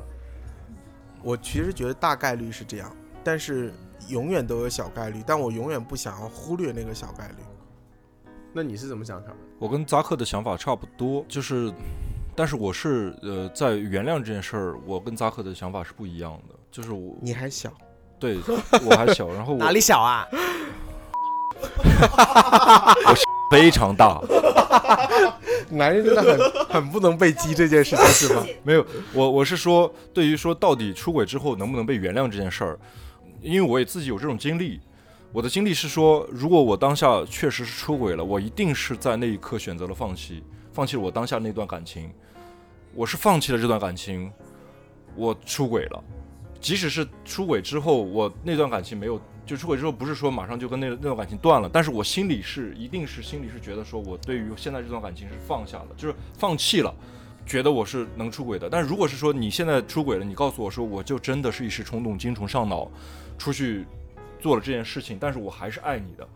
[1.22, 3.74] 我其实觉得大概率是这样，但是
[4.08, 7.44] 永远都有小概率，但我永远不想要忽略那个小概率。
[8.56, 9.32] 那你是怎么想的？
[9.58, 11.74] 我跟扎克的想法差不多，就是，
[12.36, 17.74] 但是我是呃，在原谅这件事儿，我跟扎克的想法是不一样的，就是我你还小，
[18.20, 18.38] 对
[18.86, 20.28] 我还小，然后哪里小啊？
[23.08, 23.16] 我
[23.50, 24.22] 非常大。
[25.70, 26.38] 男人真的很
[26.68, 28.46] 很不能被激这件事情是吗？
[28.62, 32.80] 没有，我我是说，对于说到底出轨之后能不能被原谅这件事儿，
[33.42, 34.80] 因为我也自己有这种经历。
[35.34, 42.12] 我的经历是说，如果我当下确实是出轨了，我一定是在那一刻选择了放弃，放弃了我当下那段感情。
[42.94, 44.32] 我是放弃了这段感情，
[45.16, 46.04] 我出轨了。
[46.62, 49.20] 即使是出轨之后，我那段感情没有。
[49.44, 56.96] 就出轨之后，不是说马上就跟那那段感情断了，但是我心里是一定是心里是觉得说，我对于现在这段感情是放下了，就是放弃了，
[57.46, 58.70] 觉得我是能出轨的。
[58.70, 62.90] 但如果是说你现在出轨了，你告诉我说，我就真的是一时冲动，精虫上脑，
[63.38, 63.86] 出去
[64.44, 66.28] 做了这件事情，但是我还是爱你的，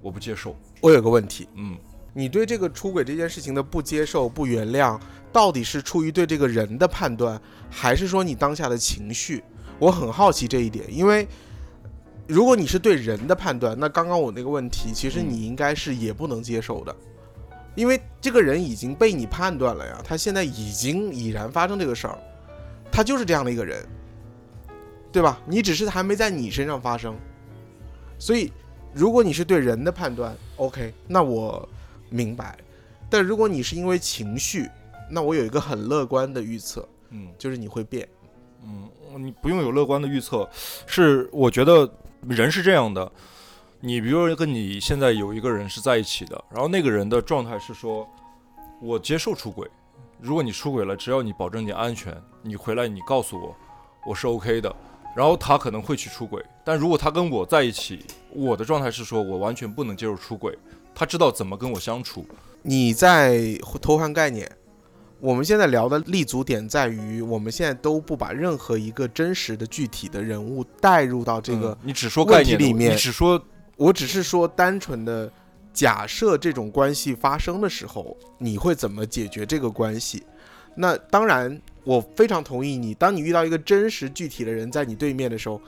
[0.00, 0.54] 我不接受。
[0.80, 1.76] 我有个问题，嗯，
[2.14, 4.96] 你对这个出轨这件事情的不接受、不原谅，
[5.32, 9.42] 到底是出于对这个人的判断，还是说你当下的情绪？
[9.80, 11.26] 我很好奇这一点，因为
[12.28, 16.94] 如果你是对人的判断，那刚刚我那个问题，其实嗯你应该是也不能接受的，
[17.74, 22.16] 因为这个人已经被你判断了呀，他现在已经已然发生这个事儿，
[22.92, 23.84] 他就是这样的一个人，
[25.10, 25.40] 对吧？
[25.46, 27.16] 你只是还没在你身上发生，
[28.18, 28.52] 所以
[28.94, 31.68] 如果你是对人的判断，OK，那我
[32.08, 32.56] 明白。
[33.08, 34.68] 但如果你是因为情绪，
[35.10, 38.08] 那我有一个很乐观的预测，嗯就是你会变。
[38.64, 38.90] 嗯，
[39.24, 40.48] 你不用有乐观的预测，
[40.86, 41.88] 是我觉得
[42.28, 43.10] 人是这样的。
[43.80, 48.08] 你比如说跟你现在有一个人是在一起的，然后那个人的状态是说，
[48.80, 49.70] 我接受出轨，
[50.18, 53.54] 如果你出轨了，只要你保证你安全，你回来你告诉我，
[54.04, 54.74] 我是 OK 的。
[55.16, 60.56] 然后他可能会去出轨，但如果他跟我在一起，我的状态是说我完全不能接受出轨，
[60.94, 62.26] 他知道怎么跟我相处。
[62.62, 64.50] 你在偷换概念。
[65.18, 73.42] 我们现在聊的立足点在于，我们现在都不把任何一个真实的具体的人物带入到这个嗯你只说概念里面你只说
[73.78, 75.32] 我只是说单纯的
[75.72, 80.22] 假设这种关系发生的时候，你会怎么解决这个关系？
[80.76, 82.94] 那当然，我非常同意你。
[82.94, 85.60] 当你遇到一个真实具体的人在你对面的时候，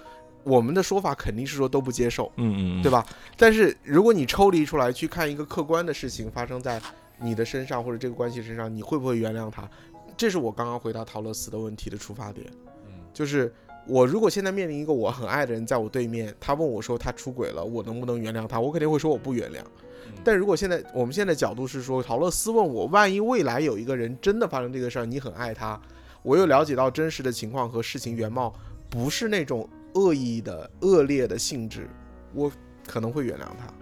[0.45, 3.05] 我们的说法肯定是说都不接受，嗯嗯，对吧？
[3.37, 6.81] 但是如果你抽离出来去看一个客观的事情发生在
[7.19, 9.69] 你的身上或者这个关系身上，你会不会原谅他？
[10.17, 12.47] 这是我刚刚回答陶乐斯的问题的出发点。
[13.13, 13.53] 就是
[13.87, 18.61] 我如果现在面临一个我很爱的人在我对面，他问我说他出轨了，我能不能原谅他？
[18.61, 19.59] 我肯定会说我不原谅。
[20.25, 25.81] 但如果现在我们现在角度是说，陶乐斯问我，万一未来有一个人真的发生这个事儿，你很爱他，
[26.23, 28.55] 我又了解到真实的情况和事情原貌，
[28.91, 31.89] 不是那种恶意的恶劣的性质，
[32.35, 32.51] 我
[32.87, 33.73] 可能会原谅他。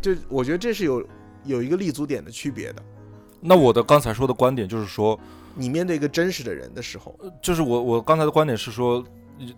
[0.00, 1.06] 就我觉得这是有
[1.44, 2.82] 有一个立足点的区别的。
[3.40, 5.18] 那我的刚才说的观点就是说，
[5.54, 9.04] 你面对一个真实的人的时候，就是我我刚才的观点是说，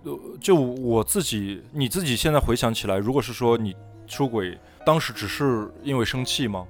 [0.04, 3.74] 呃就我自己你自己现在回想起来，如果是说你
[4.08, 6.66] 出轨，当时只是因为生气吗？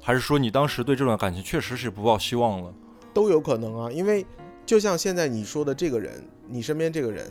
[0.00, 2.72] 还是说你当时对这段感情确实是不抱希望了？
[3.12, 4.24] 都有可能啊，因为
[4.66, 7.26] 就像现在你说的这个人，你身边这个人，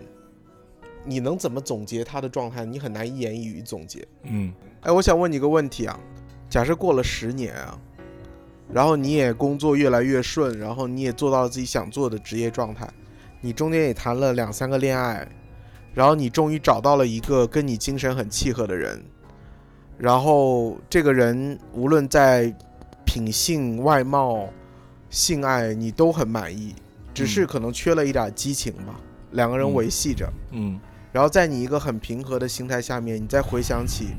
[1.06, 2.66] 你能怎么总结他的状态？
[2.66, 4.08] 你很难一言一语总结。
[4.24, 6.00] 嗯哎，我想问你个问题啊，
[6.50, 7.80] 假设过了十年啊，
[8.72, 12.90] 然后你也工作越来越顺，然后你也做到了自己想做的职业状态，
[13.40, 15.28] 你中间也谈了两三个恋爱，
[15.94, 19.04] 然后你终于找到了一个跟你精神很契合的人，
[19.98, 22.54] 然后这个人无论在
[23.06, 24.50] 品性、外貌、
[25.10, 26.74] 性爱你都很满意，
[27.14, 29.00] 只是嗯可能缺了一点激情吧，
[29.32, 30.28] 两个人嗯维系着。
[30.52, 30.80] 嗯
[31.12, 34.16] 然后在你一个很平和的心态下面，你再回想起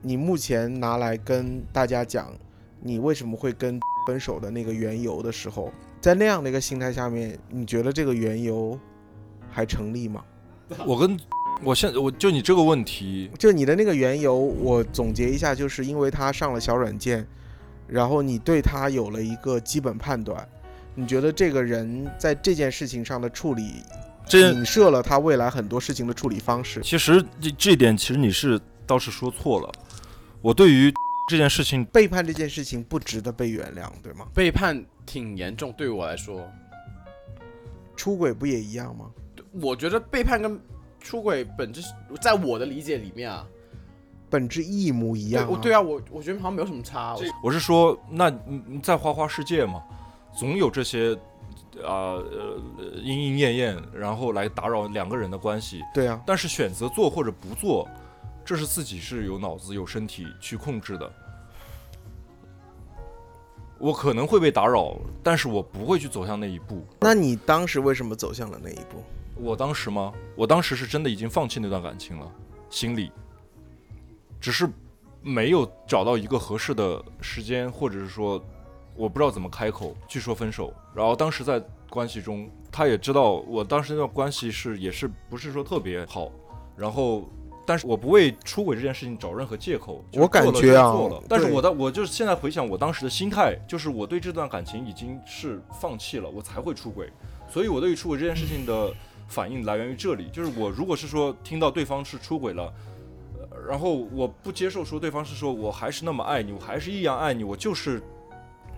[0.00, 2.32] 你目前拿来跟大家讲
[2.80, 5.70] 你为什么会跟 分手的那个缘由的时候，
[6.00, 8.78] 在那样的一个心态下面，你觉得这个缘由
[9.50, 10.24] 还成立吗？
[10.86, 11.14] 我跟
[11.62, 17.26] 我现我就你这个问题，就你的那个缘由，我总结一下，就是因为他上了小软件，
[17.86, 20.48] 然后你对他有了一个基本判断，
[20.94, 23.82] 你觉得这个人在这件事情上的处理，
[24.26, 26.80] 这影射了他未来很多事情的处理方式。
[26.82, 29.72] 其实这这点其实你是倒是说错了。
[30.40, 30.92] 我对于
[31.28, 34.26] 这件事情，背叛这件事情不值得被原谅，对吗？
[34.32, 36.48] 背叛挺严重，对我来说，
[37.96, 39.06] 出轨不也一样吗？
[39.60, 40.60] 我觉得背叛跟
[41.08, 41.88] 出轨本质是，
[42.20, 43.46] 在我的理解里面啊，
[44.28, 45.48] 本质一模一样、啊。
[45.50, 47.14] 我对啊，我我觉得好像没有什么差。
[47.14, 49.82] 我我是说，那嗯嗯在花花世界嘛，
[50.38, 51.14] 总有这些
[51.82, 52.60] 啊呃
[53.02, 55.82] 莺莺燕燕，然后来打扰两个人的关系。
[55.94, 57.88] 对啊，但是选择做或者不做，
[58.44, 61.10] 这是自己是有脑子有身体去控制的。
[63.78, 66.84] 我可能会被打扰，但是我不会去走向那一步。
[67.00, 69.02] 那你当时为什么走向了那一步？
[69.40, 70.12] 我当时吗？
[70.36, 72.30] 我当时是真的已经放弃那段感情了，
[72.70, 73.10] 心里，
[74.40, 74.68] 只是
[75.22, 78.42] 没有找到一个合适的时间，或者是说，
[78.94, 80.72] 我不知道怎么开口去说分手。
[80.94, 86.30] 然后当时在关系中，他也知道我当时那段关系是也是不是说特别好，
[86.76, 87.28] 然后。
[87.68, 91.22] 但是我不为出轨这件事情找任何借口，我感觉啊就做了。
[91.28, 97.12] 但是我的我就是现在回想我当时的心态，就是我对这段感情已经是放弃了，我才会出轨。
[97.46, 98.90] 所以我对于出轨这件事情的
[99.28, 102.72] 反应来源于这里，就是我如果是说听到对方是出轨了，
[103.68, 108.02] 然后我不接受说对方是说我还是那么爱你，我还是一样爱你，我就是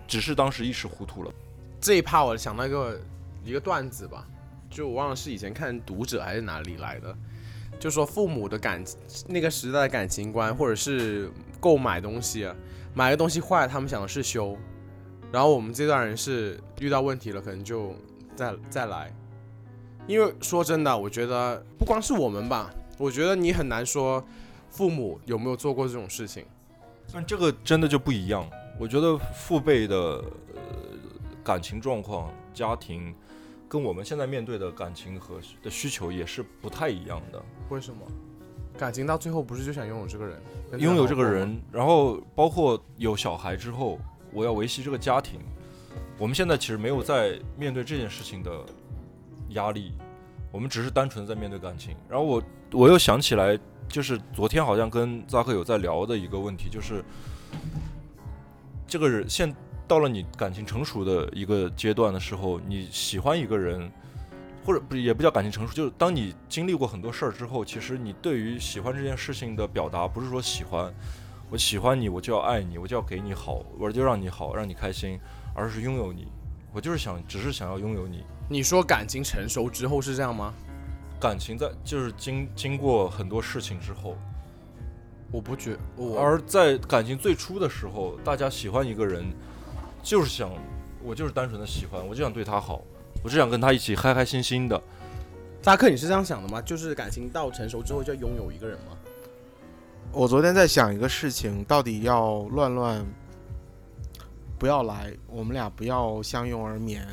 [0.07, 1.31] 只是当时一时糊涂了。
[1.79, 2.99] 这一趴我想到一个
[3.43, 4.27] 一个段子吧，
[4.69, 7.15] 就我忘了是以前看《读者》还是哪里来的，
[7.79, 8.83] 就说父母的感
[9.27, 12.47] 那个时代的感情观，或者是购买东西，
[12.93, 14.57] 买个东西坏了，他们想的是修，
[15.31, 17.95] 然后我们这段人是遇到问题了，可能就
[18.35, 19.11] 再再来。
[20.07, 24.23] 因为说真的，我觉得不光是我们吧，我觉得你很难说
[24.69, 26.45] 父母有没有做过这种事情。
[27.13, 28.49] 但这个真的就不一样。
[28.79, 30.23] 我觉得父辈的呃
[31.43, 33.13] 感情状况、家庭，
[33.67, 37.41] 跟我们现在面对的感情和的需求也是不太一样的。
[37.69, 38.01] 为什么？
[38.77, 40.41] 感情到最后不是就想拥有这个人，
[40.79, 43.99] 拥有这个人，然后包括有小孩之后，
[44.31, 45.39] 我要维系这个家庭。
[46.17, 48.65] 我们现在其实没有在面对这件事情的
[49.53, 49.93] 压力，
[50.51, 51.95] 我们只是单纯在面对感情。
[52.09, 57.03] 然后我我又想起来，就是昨天好像跟扎克有在聊的一个问题，就是
[58.87, 59.53] 这个人现
[59.87, 63.91] 到了你感情成熟的一个阶段的时候，你喜欢一个人。
[64.63, 70.93] 或者不也不叫感情成熟，就是当你经历过很多事儿之后，其实你对于喜欢这件事情的表达，不是说喜欢，
[71.49, 75.19] 我喜欢你，我就要爱你，我就要给你好，我就让你好，让你开心，
[75.55, 76.27] 而是拥有你，
[76.71, 78.23] 我就是想，只是想要拥有你。
[78.51, 80.53] 你说感情成熟之后是这样吗？
[81.21, 84.17] 感情在就是经经过很多事情之后，
[85.31, 85.77] 我不觉，
[86.19, 89.23] 而在感情最初的时候，大家喜欢一个人，
[90.03, 90.51] 就是想，
[91.01, 92.81] 我就是单纯的喜欢，我就想对他好。
[93.23, 94.81] 我就想跟他一起开开心心的。
[95.61, 96.61] 扎克，你是这样想的吗？
[96.61, 98.97] 就是感情到成熟之后就要拥有一个人吗？
[100.11, 103.05] 我昨天在想一个事情，到底要乱乱
[104.59, 107.07] 不要来，我们俩不要相拥而眠，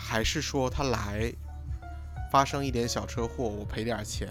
[0.00, 1.32] 还是说他来
[2.32, 4.28] 发生一点小车祸，我赔点钱？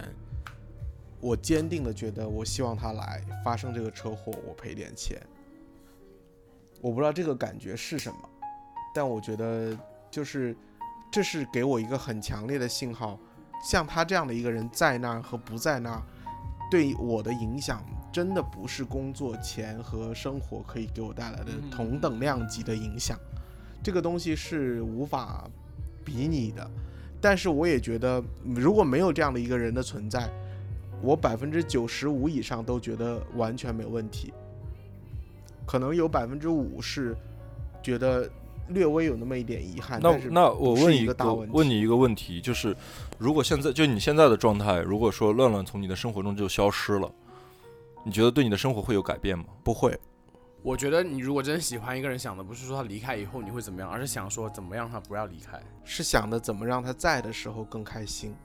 [1.22, 5.22] 我坚定的觉得，我希望他来发生这个车祸，我赔点钱。
[6.82, 8.30] 我不知道这个感觉是什么，
[8.94, 9.78] 但我觉得。
[10.12, 10.58] 就是，
[11.12, 13.16] 这是给我一个很强烈的信号，
[13.64, 16.02] 像他这样的一个人在那儿和不在那儿，
[16.72, 23.20] 对我的影响真的不是工作钱和生活可以给我带来的同等量级的影响，
[23.84, 25.50] 这个东西是无法
[26.04, 26.70] 比拟的。
[27.22, 28.24] 但是我也觉得，
[28.56, 30.30] 如果没有这样的一个人的存在，
[31.02, 34.34] 我百分之九十五以上都觉得完全没问题，
[35.66, 37.16] 可能有百分之五是
[37.82, 38.30] 觉得。
[38.72, 40.00] 略微有那么一点遗憾。
[40.00, 41.16] 那那我问一个
[41.52, 42.78] 问你一个问题，就是
[43.18, 47.12] 如果现在就你现在的状态，如果说乱乱从你的生活中就消失了，
[48.04, 49.46] 你觉得对你的生活会有改变吗？
[49.64, 50.00] 不会。
[50.62, 58.36] 我觉得你如果真喜欢一个人，想的不是说他离开以后你会怎么样，而是想说怎么让他不要离开，是想的怎么让他在的时候更开心，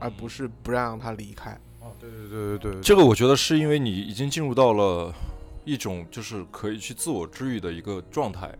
[0.00, 1.52] 而不是不让他离开。
[1.80, 5.14] 哦，对对对对对，这个我觉得是因为你已经进入到了
[5.64, 8.52] 一种就是可以去自我治愈的一个状态。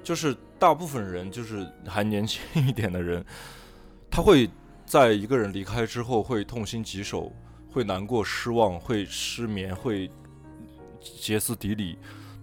[0.00, 3.22] 就是大部分人，就是还年轻一点的人，
[4.10, 4.48] 他会
[4.86, 7.30] 在一个人离开之后会痛心疾首，
[7.70, 10.10] 会难过、失望，会失眠，会
[11.00, 11.98] 歇斯底里。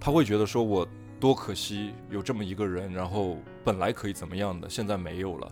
[0.05, 0.87] 他会觉得说：“我
[1.19, 5.51] 多可惜有这么一个人，然后本来可以怎么样的，现在没有了。”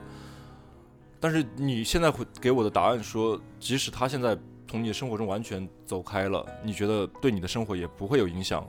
[1.19, 4.37] 但是你现在会给我的答案说，即使他现在
[4.67, 8.63] 从你的生活中完全走开了，你觉得对你的生活也不会有影响。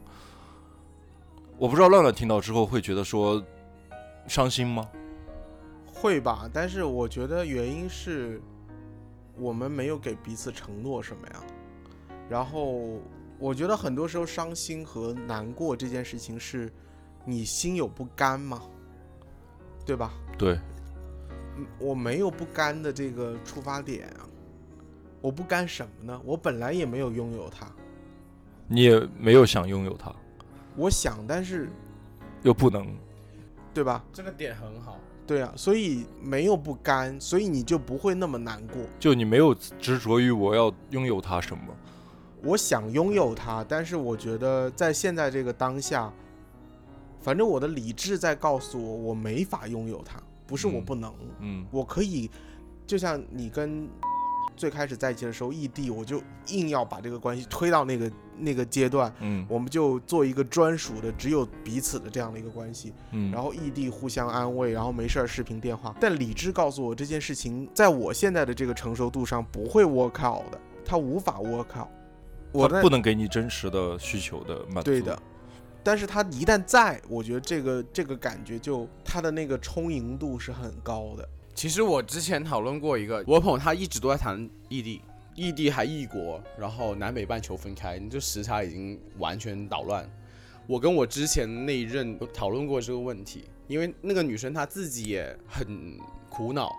[1.58, 3.44] 我不知道乱乱听到之后会觉得说
[4.26, 4.88] 伤心吗？
[5.84, 8.40] 会吧，但是我觉得原因是
[9.36, 11.34] 我们没有给彼此承诺什么呀。
[12.30, 13.02] 然后
[13.38, 16.72] 我觉得很多时候伤心和难过这件事情是
[17.24, 18.62] 你心有不甘嘛，
[19.84, 20.12] 对吧？
[20.38, 20.58] 对，
[21.78, 24.28] 我没有不甘的这个出发点啊。
[25.20, 26.20] 我不甘什么呢？
[26.24, 27.66] 我本来也没有拥有它，
[28.68, 30.14] 你也没有想拥有它。
[30.76, 31.70] 我想，但是
[32.42, 32.94] 又不能，
[33.72, 34.04] 对吧？
[34.12, 34.98] 这个点很好。
[35.26, 38.82] 对啊，所以没有不甘，所以你就不会那么难过。
[39.00, 41.74] 就你没有执着于我要拥有它什么？
[42.44, 46.12] 我想拥有它，但是我觉得在现在这个当下，
[47.20, 50.22] 反正我的理智在告诉我，我没法拥有它。
[50.46, 52.30] 不是我不能，嗯，我可以，
[52.86, 53.88] 就像你跟。
[54.56, 65.92] 最开始在一起的时候，异地，我就硬要把这个关系推到那个那个阶段，嗯，我们就做一个专属的，只有彼此的这样的一个关系，嗯，然后异地互相安慰，然后没事儿视频电话。
[66.00, 71.88] 但理智告诉我，这件事情在我现在的这个成熟度上不会 work out 的，它无法 work out，
[72.54, 74.82] 我不能给你真实的需求的满足。
[74.84, 75.20] 对的，
[75.82, 81.28] 但是它一旦在，我觉得这个这个感觉就它的那个充盈度是很高的。
[81.54, 85.02] 其实我之前讨论过一个，我朋友他一直都在谈异地，
[85.34, 90.08] 异地还异国，然后南北半球分开，你就时差已经完全捣乱。
[90.66, 95.98] 我跟我之前那一任讨论过这个问题，因为那个女生她自己也很
[96.28, 96.70] 苦恼，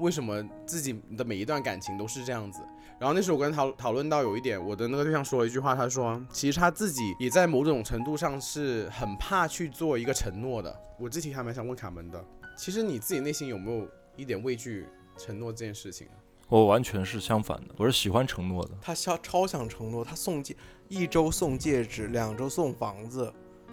[0.00, 2.60] 为什么自己的每一段感情都是这样子？
[3.04, 10.74] 然然后那时候我跟他讨讨论到有一点，我的那个对象说了一句话，他说其实他自己也在某种程度上是很怕去做一个承诺的。
[10.98, 12.24] 我这题还蛮想问卡门的，
[12.56, 13.86] 其实你自己内心有没有
[14.16, 14.86] 一点畏惧
[15.18, 16.16] 承诺这件事情啊？
[16.48, 18.70] 我完全是相反的，我是喜欢承诺的。
[18.80, 20.56] 他超超想承诺，他送戒，
[20.88, 23.30] 一周送戒指，两周送房子，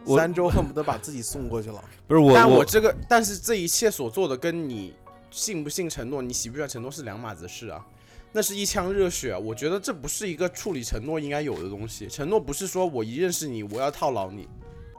[0.08, 1.82] 三周恨不得把自己送过去了。
[2.06, 4.94] 不是我但我我这个，但是这一切所做的跟你
[5.30, 7.88] 信不信承诺，你喜不喜欢承诺是两码子事啊。
[8.32, 12.08] 那是一腔热血啊，我觉得这不是一个处理承诺应该有的东西。
[12.08, 14.48] 承诺不是说我一认识你，我要套牢你。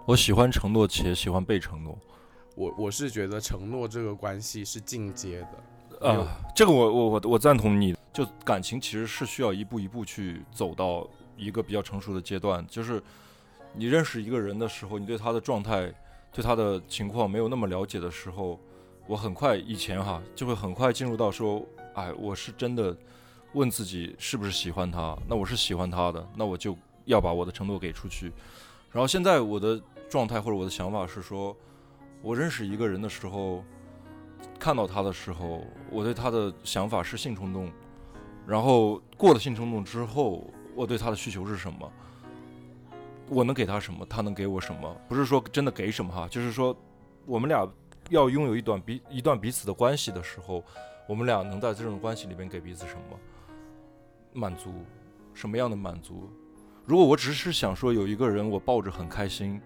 [0.06, 1.98] 我喜欢承诺且喜欢被承诺。
[2.54, 6.08] 我我是觉得承诺这个关系是进阶的。
[6.10, 7.94] 啊、这个我我我我赞同你。
[8.12, 12.62] 就感情其实是需要一步一步去走到一个比较成熟的阶段。
[12.68, 13.02] 就是
[13.74, 15.90] 你认识一个人的时候，你对他的状态、
[16.30, 18.60] 对他的情况没有那么了解的时候，
[19.06, 21.64] 我很快以前哈就会很快进入到说，
[21.94, 22.94] 哎，我是真的
[23.55, 25.16] 问自己是不是喜欢他？
[25.28, 28.32] 那我是喜欢他的，那我就要把我的承诺给出去。
[28.90, 31.57] 然后现在我的状态或者我的想法是说，
[32.22, 33.64] 我认识一个人的时候，
[34.59, 37.70] 看到他的时候，我对他的想法是性冲动。
[38.46, 40.44] 然后过了性冲动之后，
[40.74, 41.92] 我对他的需求是什么？
[43.28, 44.05] 我能给他什么？
[44.07, 44.96] 他能给我什么？
[45.09, 46.76] 不是说真的给什么哈，就是说
[47.24, 47.68] 我们俩
[48.11, 50.64] 要拥有一段彼一段彼此的关系的时候，
[51.07, 53.18] 我们俩能在这种关系里面给彼此什么
[54.32, 54.72] 满足？
[55.34, 56.30] 什么样的满足？
[56.84, 59.60] 如果我只是想说有一个人我抱着很开心，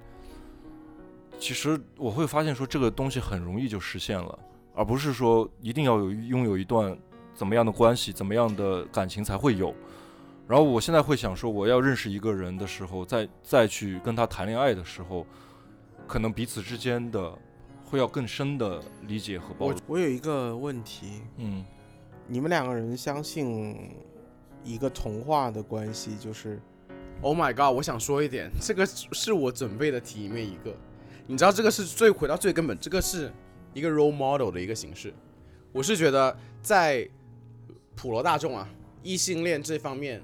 [1.38, 4.38] 其实我会发现说这个东西很容易就实现了，
[4.74, 6.96] 而不是说一定要有拥有一段。
[7.34, 9.74] 怎么样的关系，怎么样的感情才会有？
[10.48, 15.26] 然后我现在会想说，我要认识一个人的时候，再再去跟他谈恋爱的时候，
[16.06, 17.38] 可能彼此之间的
[17.84, 19.78] 会要更深的理解和包容。
[19.86, 21.62] 我有一个问题，嗯，
[22.26, 23.94] 你们两个人相信
[24.66, 26.60] 一个童话的关系，就是
[27.22, 27.74] ，Oh my god！
[27.74, 30.76] 我想说一点，这个是我准备的题里面一个，
[31.26, 33.32] 你知道这个是最回到最根本，这个是
[33.72, 35.14] 一个 role model 的一个形式。
[35.72, 37.08] 我是觉得在
[37.94, 38.68] 普罗大众啊，
[39.02, 40.20] 异性恋这方面，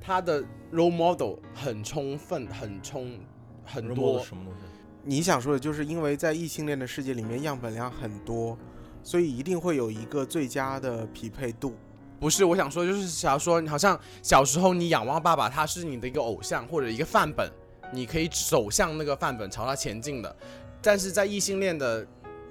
[0.00, 3.18] 他的 role model 很充分，很充
[3.64, 4.18] 很多。
[4.24, 4.60] 什么东西？
[5.04, 8.58] 你想说的就是因为在异性恋的世界里面样本量很多，
[9.04, 11.74] 所以一定会有一个最佳的匹配度。
[12.18, 17.50] 不是，我想说就是假如说，你好像小时候你仰望爸爸，他是你的一个偶像或者一个范本，
[17.92, 20.36] 你可以走向那个范本，朝他前进的。
[20.80, 22.06] 但是在异性恋的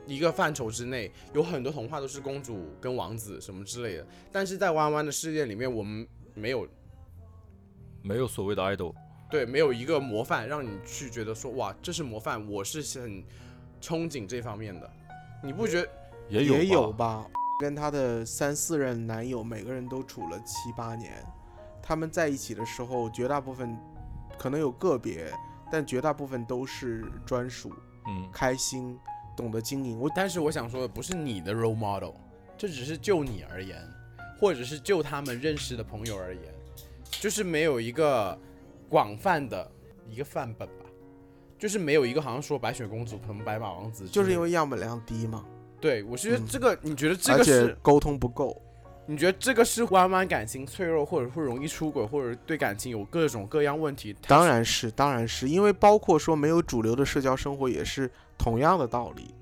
[0.05, 6.67] 一个范畴之内，有很多童话都是公主跟王子什么之类的，但是在弯弯的世界里面，我们没有
[8.03, 8.93] 没有所谓的 idol，
[9.31, 13.23] 对，没有一个模范让你去觉得说哇，这是模范，我是很
[13.81, 14.89] 憧憬这方面的。
[15.43, 15.89] 你不觉得
[16.29, 17.25] 也有也有吧？
[17.59, 21.11] 跟她的三四任男友，每个人都处了七八年，
[21.81, 23.77] 他们在一起的时候，绝大部分
[24.37, 25.31] 可能有个别，
[25.71, 27.71] 但绝大部分都是专属，
[28.07, 28.97] 嗯，开心。
[29.37, 32.13] 懂得经营，我但是我想说的不是你的 role model，
[32.57, 33.77] 这只是就你而言，
[34.39, 36.43] 或者是就他们认识的朋友而言，
[37.09, 38.39] 就是没有一个
[38.87, 39.69] 广泛的
[40.07, 40.85] 一个范本吧，
[41.59, 45.45] 就是没有一个好像说白雪公主、可能白马王子，就是因为样本量低嘛。
[45.85, 48.59] 对，我是觉得这个，你觉得这个是沟通不够，
[49.05, 54.15] 你觉得这个是弯弯感情脆弱，或者会容易出轨，或者对感情有各种各样问题？
[54.27, 59.35] 当然是，当然是因为包括说没有主流的社交生活，也是同样的道理。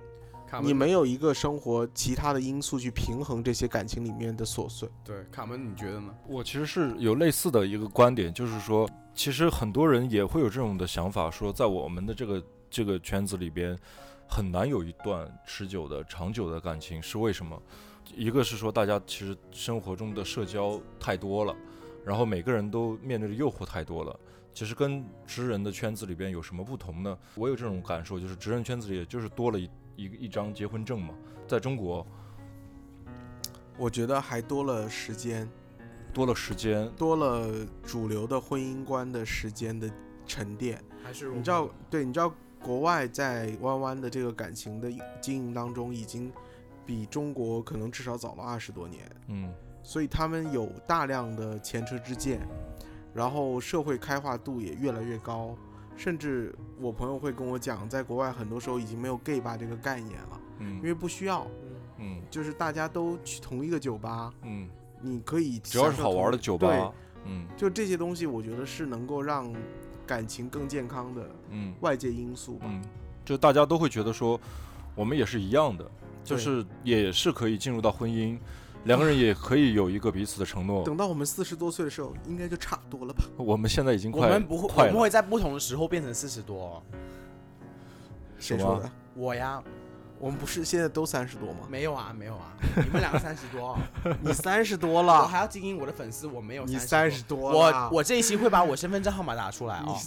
[0.62, 4.90] 你没有一个生活其他的因素去平衡这些感情里面的琐碎。
[5.04, 6.14] 对卡门，你觉得呢？
[6.28, 13.76] 我其实是有类似的一个观点，就是说，其实很多人也会有这种的想法，说在我们的这个这个圈子里边，
[14.28, 17.62] 很难有一段持久的、长久的感情，是为什么？
[18.16, 21.56] 一个是说大家其实生活中的社交太多了，
[22.06, 24.20] 然后每个人都面对的诱惑太多了。
[24.54, 27.18] 其实跟直人的圈子里边有什么不同呢？
[27.36, 31.16] 我有这种感受，就是直人圈子里也就是多了一一一张结婚证嘛，
[31.48, 32.06] 在中国
[33.78, 35.50] 我觉得还多了时间，
[36.14, 39.90] 多了时间，多了主流的婚姻观的时间的
[40.28, 40.80] 沉淀。
[41.04, 42.32] 还是你知道，对，你知道
[42.64, 44.90] 国外在弯弯的这个感情的
[45.22, 46.32] 经营当中，已经
[46.86, 49.54] 比中国可能至少早了二十多年，嗯。
[49.86, 52.40] 所以他们有大量的前车之鉴，
[53.14, 55.56] 然后社会开化度也越来越高。
[55.98, 60.76] 甚至我朋友会跟我讲，在国外很多时候已经没有 gay 吧这个概念了，嗯。
[60.78, 61.46] 因嗯为不需要，
[61.98, 62.22] 嗯。
[62.32, 64.70] 就是大家都去同一个酒吧，嗯，
[65.02, 66.92] 你可以只要是好玩的酒吧，对，
[67.26, 67.46] 嗯。
[67.58, 69.54] 就这些东西，我觉得是能够让
[70.06, 72.66] 感情更健康的嗯外界因素吧。
[72.68, 72.82] 嗯，
[73.26, 74.40] 就大家都会觉得说，
[74.96, 75.90] 我们也是一样的，
[76.24, 78.38] 就是也是可以进入到婚姻，
[78.86, 80.84] 两个人也可以有一个彼此的承诺。
[80.84, 83.24] 等到我们四十多岁的时候，应该就差不多了吧？
[83.38, 86.82] 我们现在已经快我们不会，快了，我们会在不同的时候变成四十多。
[88.40, 88.92] 谁说的？
[89.16, 89.64] 我呀，
[90.24, 91.68] 我们不是现在都三十多吗？
[91.68, 93.78] 没有啊，没有啊， 你们两个三十多，
[94.22, 99.98] 你三十多了我了，还要经营我的粉丝，我没有你三三十多我了，我我这一期会把我身份证号码打出来哦。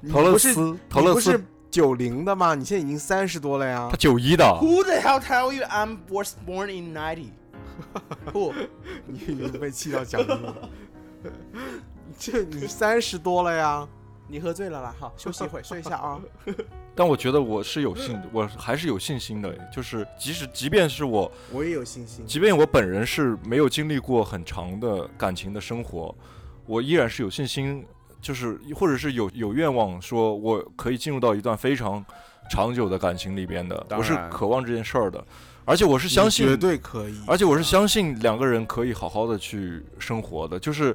[0.00, 2.56] 你陶乐不是斯，陶乐斯你不是九零的吗？
[2.56, 3.96] 你现在已经三十多了呀他。
[3.96, 8.52] 九一的，Who the hell tell you I'm was born in ninety？Who？
[9.06, 10.68] 你已经被气到讲英了。
[12.18, 13.86] 这你三十多了呀？
[14.30, 14.94] 你喝醉了啦？
[14.98, 16.20] 好， 休息一会，睡一下啊。
[16.94, 19.52] 但我觉得我是有信，我还是有信心的。
[19.74, 22.24] 就是即使即便是我，我也有信心。
[22.26, 26.14] 即便我本人是没有经历过很长的感情的生活，
[26.66, 27.84] 我依然是有信心，
[28.20, 32.04] 就是或者是有有愿望，说我可以进入到一段非常
[32.50, 33.86] 长久的感情里边的。
[33.90, 35.24] 我是渴望这件事儿的，
[35.64, 37.14] 而且我是相信绝对可以。
[37.26, 40.94] 而且我是相信两个人可以好好的去生活的，就是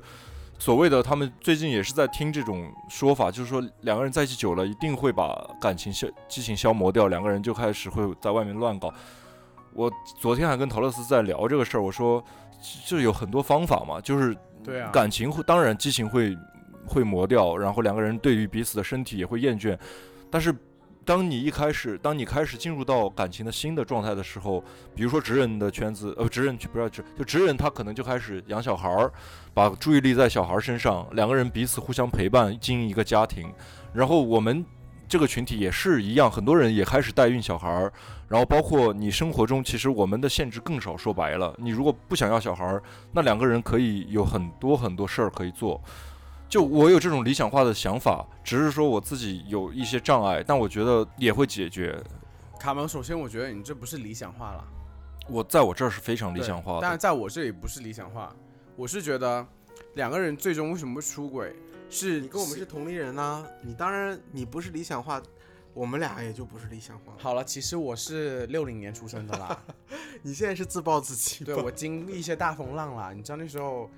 [0.57, 8.91] 所谓的他们最近也是在听这种说法，就是说两个人在一起久了，一定会把感情消激情消磨掉，两个人就开始会在外面乱搞。
[9.73, 12.23] 我昨天还跟陶乐斯在聊这个事儿，我说
[12.85, 16.35] 就有很多方法嘛，就是对啊，感情会当然激情会
[16.87, 19.77] 会磨掉，然后两个人对于彼此的身体也会厌倦，
[20.31, 20.55] 但是
[21.05, 24.63] 当你一开始，当你开始进入到感情的新的状态的时候，
[24.95, 29.11] 比如说直人的圈子，呃，直人不要直，就直人他可能就开始养小孩儿，
[29.53, 33.53] 把注意力在小孩儿身上，两个人彼此互相陪伴，经营一个家庭，
[33.93, 34.65] 然后我们。
[35.07, 37.93] 这个群体也是一样，很多人也开始代孕小孩儿，
[38.27, 40.97] 然后包括你生活中，其实我们的限制更少。
[40.97, 42.81] 说白了，你如果不想要小孩儿，
[43.11, 45.79] 那两个人可以有很多很多事儿可以做。
[46.47, 52.01] 就我有这种理想化的想法，只是说我自己有一些障碍，但我觉得也会解决。
[52.59, 54.63] 卡门，首先我觉得你这不是理想化了，
[55.27, 58.33] 我在我这儿是非常理想化的，但是在我这里不是理想化。
[58.75, 59.45] 我是觉得
[59.95, 61.55] 两个人最终为什么会出轨，
[61.89, 65.21] 是你跟我们是同龄人啊，你当然你不是理想化，
[65.73, 67.13] 我们俩也就不是理想化。
[67.17, 67.43] 好了。
[67.43, 69.57] 其实我是六零年出生的啦，
[70.23, 73.13] 你现在是自暴自弃，对我经历一些大风浪啦。
[73.13, 73.89] 你知道那时候，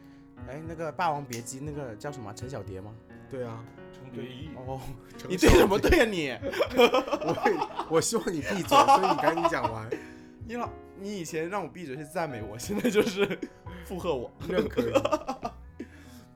[0.48, 2.94] 哎，那个《霸王别姬》那个叫什么陈小蝶吗？
[3.30, 4.80] 对啊，陈蝶衣哦，
[5.28, 6.30] 你对什么对啊你？
[6.78, 9.90] 我我希望你闭嘴，所以你赶紧讲完。
[10.48, 13.38] 你老你以前让我闭嘴是赞美我，现在就是
[13.84, 14.32] 附和我。
[14.48, 14.94] 认可你。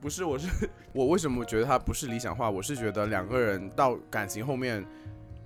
[0.00, 2.50] 不是，我是我为什么觉得它不是理想化？
[2.50, 4.84] 我是觉得两个人到感情后面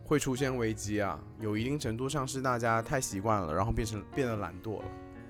[0.04, 4.84] 会出现危机啊，有一定程度上是大家太习惯了，然后变成变得懒惰了。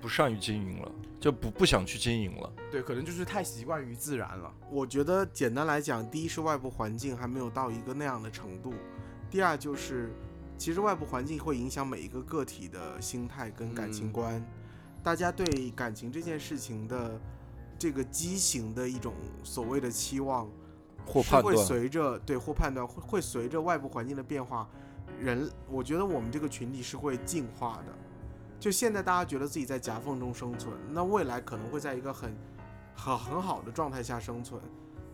[0.06, 2.52] 不善于经营了，就不不想去经营了。
[2.70, 4.54] 对，可能就是太习惯于自然了。
[4.70, 8.72] 我觉得简单来讲，第一是外部环境还没有到一个那样的程度，
[9.28, 10.12] 第二就是
[10.56, 14.40] 其实外部环境会影响每一个个体的心态跟感情观，
[15.02, 17.20] 大家对感情这件事情的
[17.76, 20.46] 这个畸形的一种所谓的期望，
[21.04, 24.68] 会或判断会随着对或判断会会随着外部环境的变化，
[25.20, 27.92] 人我觉得我们这个群体是会进化的。
[28.58, 32.36] 就现在大家觉得自己在夹缝中生存，那未来可能会在一个很
[32.94, 34.60] 很很好的状态下生存，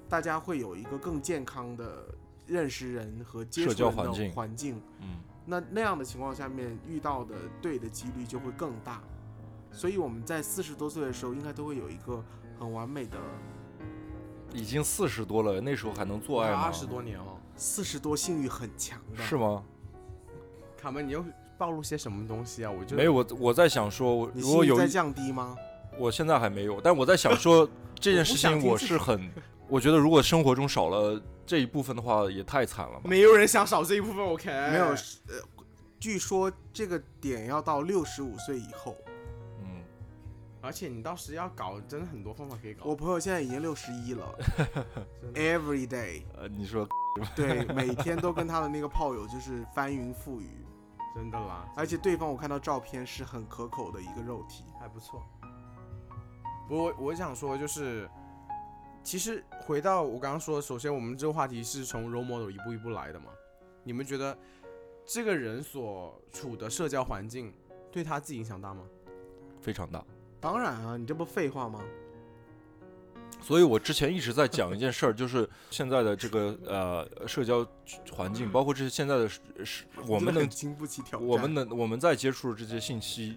[0.09, 2.05] 大家会有一个更健康的
[2.47, 4.83] 认识人和接社触人的交环境环境。
[5.01, 9.03] 嗯，那那样的情况下面遇到的对的几率就会更大。
[9.71, 12.23] 所以我们在四十多岁的时候，应该都会有一个
[12.59, 13.19] 很完美的
[14.53, 16.61] 已经四十多了，那时候还能做爱吗？
[16.61, 19.23] 二十多年了，四十多性欲很强的。
[19.23, 19.65] 是吗？
[20.77, 21.25] 卡门，你又
[21.63, 22.71] 暴露些什么东西啊？
[22.73, 25.57] 我就没有，我我在想说，我你如果有在降低吗？
[25.97, 29.31] 我现在还没有，但我在想说 这件事情，我是很，
[29.69, 33.03] 我觉得如果生活中少了这一部分的话，也太惨了吧。
[33.05, 34.51] 没有人想少这一部分，OK？
[34.73, 35.41] 没有，呃，
[36.01, 38.97] 据说这个点要到六十五岁以后。
[39.61, 39.85] 嗯，
[40.61, 42.87] 而且你到时要搞，真的很多方法可以搞。
[42.87, 44.35] 我朋友现在已经六十一了
[45.23, 46.89] 真的，every day，呃，你说
[47.37, 50.49] 对， 每天都跟他的那个炮友就是翻云覆雨，
[51.15, 54.65] 真的啦，而且对方我看到照片是很可口的一个肉体。
[54.81, 55.23] 还不错。
[56.69, 58.09] 不过我我想说就是，
[59.03, 63.27] 其实回到我刚刚说，首先我们这个话题是从 role model 一步一步来的嘛。
[63.85, 64.37] 你们觉得
[65.05, 67.53] 这个人所处的社交环境
[67.91, 68.85] 对他自己影响大吗？
[69.61, 70.05] 非常大。
[70.41, 71.81] 当然啊，你这不废话吗？
[73.41, 77.67] 所以我之前一直在讲一件事儿，就是现在的这个呃社交
[78.13, 81.27] 环境，包括这些现在的是是我们能 经不起挑战。
[81.27, 83.37] 我们能我们在接触的这些信息，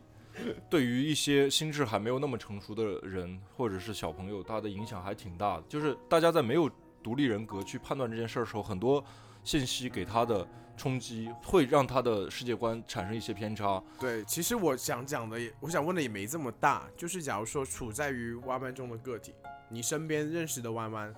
[0.69, 5.63] 对于一些心智还没有那么成熟的人或者是小朋友，他的影响还挺大的。
[5.67, 6.69] 就是大家在没有
[7.01, 9.03] 独立人格去判断这件事儿的时候，很多
[9.43, 13.81] 信息给他的冲击，会让他的世界观产生一些偏差。
[13.99, 19.33] 对，其实我想讲的也，我想问的也没这么大，就是假如说处在于弯弯中的个体，
[19.69, 21.13] 你身边认识的弯弯，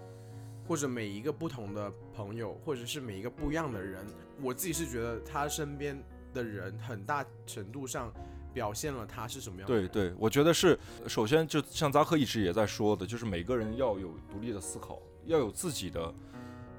[0.67, 4.05] 或者每一个不同的朋友，或者是每一个不一样的人，
[4.41, 6.01] 我自己是觉得他身边
[6.33, 8.13] 的人很大程度上
[8.53, 9.75] 表现了他是什么样的。
[9.75, 10.77] 对对，我觉得是，
[11.07, 16.13] 首先就像扎克一直也在说的，就是每个人要有独立的思考，要有自己的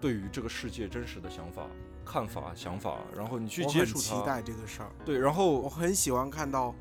[0.00, 1.66] 对于这个世界真实的想法、
[2.10, 6.74] 看法、想法，然后你去接触期待这个事儿，对，然后我很喜欢看到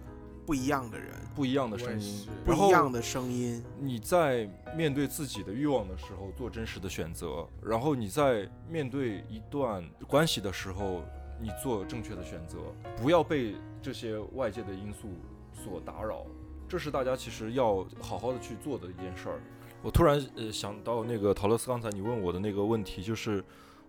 [0.45, 3.61] 不一样的人，不一样的声音，不一样的声音。
[3.78, 11.03] 你在面对自己的欲望的时候做真实的选择，然后你在面对一段关系的时候，
[11.41, 12.57] 你做正确的选择，
[12.95, 15.09] 不要被这些外界的因素
[15.53, 16.25] 所打扰，
[16.69, 19.41] 这是大家其实要好好的去做的一件事儿。
[19.84, 23.43] 我突然呃想到那个陶乐斯刚才你问我的那个问题，就是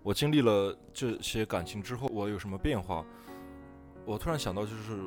[0.08, 3.04] 我经历了这些感情之后，我有什么变化？
[4.06, 5.02] 我突然想到，就是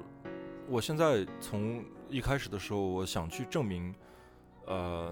[0.70, 3.96] 我现在从一开始的时候，我想去证明，
[4.68, 5.12] 呃，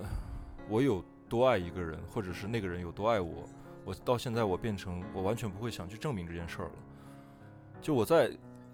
[0.69, 3.49] 我有多爱一个人，或者是那个人有多爱我。
[3.83, 6.71] 我到现在，我变成我完全不会想去证明这件事儿了。
[7.81, 8.29] 就我在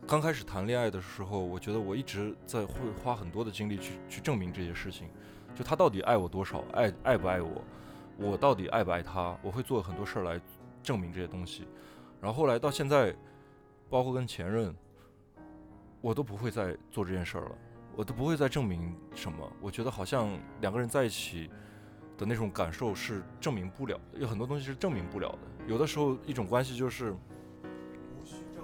[0.06, 5.08] 刚开始谈恋爱的时候，我觉得我一直在会花很多的精力去去证明这些事情，
[5.56, 7.64] 就他到底爱我多少，爱爱不爱我，
[8.18, 10.42] 我到底爱不爱他，我会做很多事儿来
[10.86, 11.68] 证明这些东西。
[12.22, 13.14] 然后后来到现在，
[13.90, 14.74] 包括跟前任，
[16.00, 17.56] 我都不会再做这件事儿了，
[17.96, 19.52] 我都不会再证明什么。
[19.60, 20.30] 我觉得好像
[20.62, 21.50] 两个人在一起
[22.18, 25.40] 的那种感受是证明不了，有很多东西是证明不了的。
[25.68, 27.16] 有的时候一种关系就是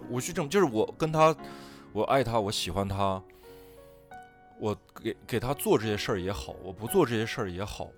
[0.09, 1.35] 无需证，就是我跟他，
[1.91, 3.21] 我爱他，我喜欢他，
[4.59, 7.89] 我给给他做这些事儿也好，我不做这些事儿也好，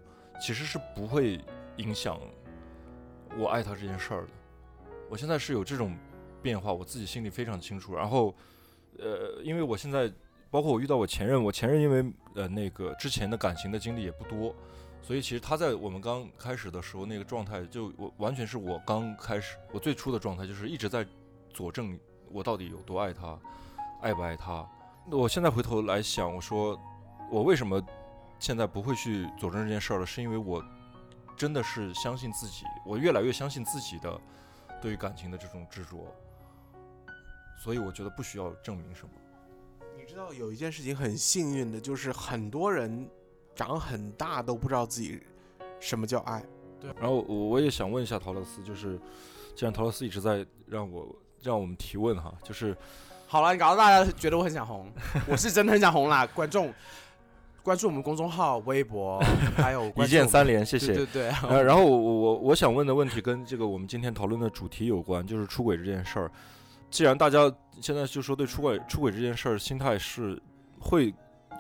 [0.42, 1.40] 其实是不会
[1.78, 2.20] 影响
[3.38, 4.30] 我爱他这件事儿的。
[5.10, 5.96] 我现在是有这种
[6.42, 7.96] 变化，我自己心里非常清楚。
[7.96, 8.34] 然后，
[8.98, 10.12] 呃，因为我现在
[10.50, 14.56] 包括我遇到我前任，我前任因为呃那个之前的感情的经历也不多，
[15.02, 21.06] 所以其实他在我们刚开始的时候那个状态，就我完全是我刚开始我最初的状态，就是一直在
[21.54, 21.98] 佐证
[22.32, 23.40] 我到底有多爱他，
[24.02, 24.68] 爱不爱他。
[25.06, 26.80] 那我现在回头来想，我说
[27.30, 27.84] 我为什么
[28.40, 30.64] 现在不会去佐证这件事儿了，是因为我
[31.36, 34.20] 真的是相信自己，我越来越相信自己的
[34.82, 36.06] 对于感情的这种执着，
[37.58, 39.10] 所以我觉得不需要证明什么。
[39.98, 43.10] 你知道有一件事情很幸运的，就是很多人
[43.56, 45.22] 长很大都不知道自己
[45.80, 46.44] 什么叫爱。
[46.80, 49.00] 对然后我我也想问一下陶乐斯，就是
[49.56, 52.76] 既然陶乐斯一直在让我让我们提问哈，就是
[53.28, 54.92] 好了，你搞得大家觉得我很想红，
[55.28, 56.28] 我是真的很想红啦！
[56.28, 56.74] 观众
[57.64, 59.20] 关注我们公众号、微博，
[59.56, 60.88] 还有一键三连，谢谢。
[60.88, 66.30] 对对对，呃，然后我我我想问的问题跟这个我们今天讨论的主题有关，就是出轨这件事儿。
[66.90, 67.52] 既然大家
[67.82, 70.40] 现在就说对出轨出轨这件事儿心态是
[70.78, 71.12] 会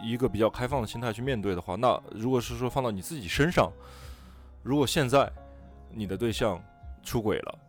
[0.01, 3.71] 一个比较开放的心态去面对的话，那如果是说放到你自己身上，
[4.61, 5.31] 如果现在
[5.89, 6.61] 你的对象
[7.01, 7.59] 出轨了，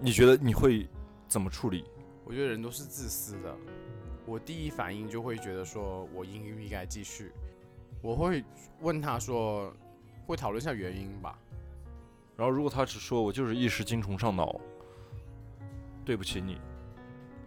[0.00, 0.88] 你觉得你会
[1.28, 1.84] 怎么处理？
[2.24, 3.54] 我觉得人都是自私的，
[4.26, 7.30] 我第一反应就会觉得说我应不应该继续，
[8.06, 8.44] 我会
[8.82, 9.74] 问他说，
[10.28, 11.36] 会讨论一下原因吧。
[12.36, 14.60] 然后如果他只说我就是一时精虫上脑，
[16.04, 16.60] 对不起你，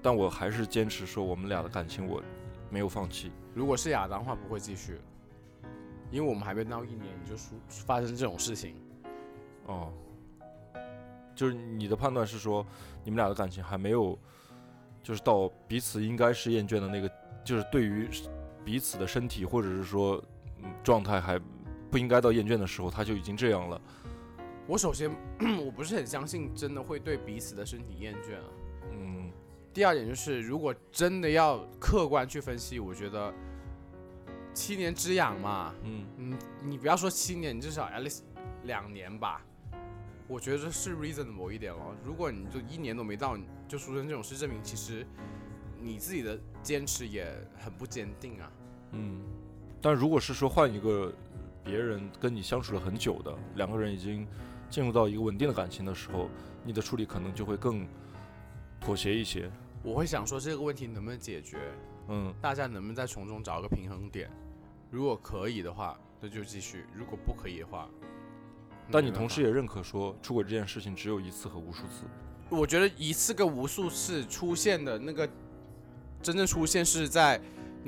[0.02, 2.22] 但我还是坚持说我们俩的感情我
[2.70, 3.32] 没有放弃。
[3.54, 5.00] 如果是亚当的话，不会继续，
[6.12, 7.56] 因为我们还没到一年你就出
[7.86, 8.76] 发生这种事情。
[9.68, 9.94] 哦，
[11.34, 12.66] 就是你的判断是说，
[13.06, 14.20] 你们俩的感情还没有，
[15.02, 17.10] 就是到彼此应该是厌倦的那个，
[17.46, 18.10] 就是对于
[18.66, 20.39] 彼此的身体或者是说嗯
[20.84, 21.40] 状态还
[21.90, 23.82] 不应该到厌倦的时候，他就已经这样了。
[24.68, 25.10] 我首先
[25.66, 28.50] 我不是很相信真的会对彼此的身体厌倦啊。
[28.92, 29.32] 嗯，
[29.74, 33.34] 第二点就是，如果真的要客观去分析，我觉得
[34.54, 38.22] 七年之痒嘛，嗯，嗯，你不要说七年，你至少 at least
[38.64, 39.42] 两年吧，
[40.28, 41.96] 我觉得是 reasonable 一点了。
[42.04, 45.06] 如果你就一年都没到，你就出生这种事，证明其实
[45.82, 47.26] 你自己的坚持也
[47.58, 48.52] 很不坚定啊。
[48.92, 49.24] 嗯，
[49.82, 51.14] 但如果是说换一个
[51.64, 54.28] 别人跟你相处了很久的两个人已经
[54.70, 56.30] 进入到一个稳定的感情的时候，
[56.64, 57.88] 你的处理可能就会更
[58.80, 59.50] 妥协一些。
[59.82, 61.58] 我会想说这个问题能不能解决，
[62.10, 64.30] 嗯，大家能不能在从中找一个平衡点？
[64.92, 67.88] 如果可以的话，那就继续；如果不可以的话，
[68.92, 72.04] 但你同时也认可说出轨这件事情只有一次和无数次。
[72.50, 75.30] 我觉得一次跟无数次出现的那个
[76.22, 77.40] 真正出现是在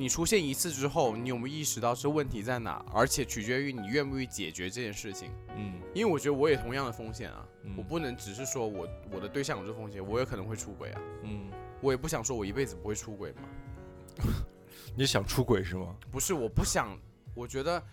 [0.01, 2.83] 你出现一次之后，你有没有意识到这问题在哪？
[2.91, 5.29] 而且取决于你愿不愿意解决这件事情。
[5.55, 11.01] 嗯因为我觉得我也同样的风险啊，嗯我不能只是说我我的对象有这风险，我也可能会出轨啊。
[11.21, 13.41] 嗯，我也不想说我一辈子不会出轨嘛。
[14.97, 15.95] 你想出轨是吗？
[16.11, 16.97] 不是，我不想。
[17.35, 17.83] 我觉得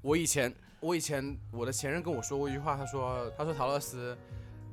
[0.00, 4.18] 我以前，我以前我的前任跟我说过一句话，他说：“他说陶乐斯，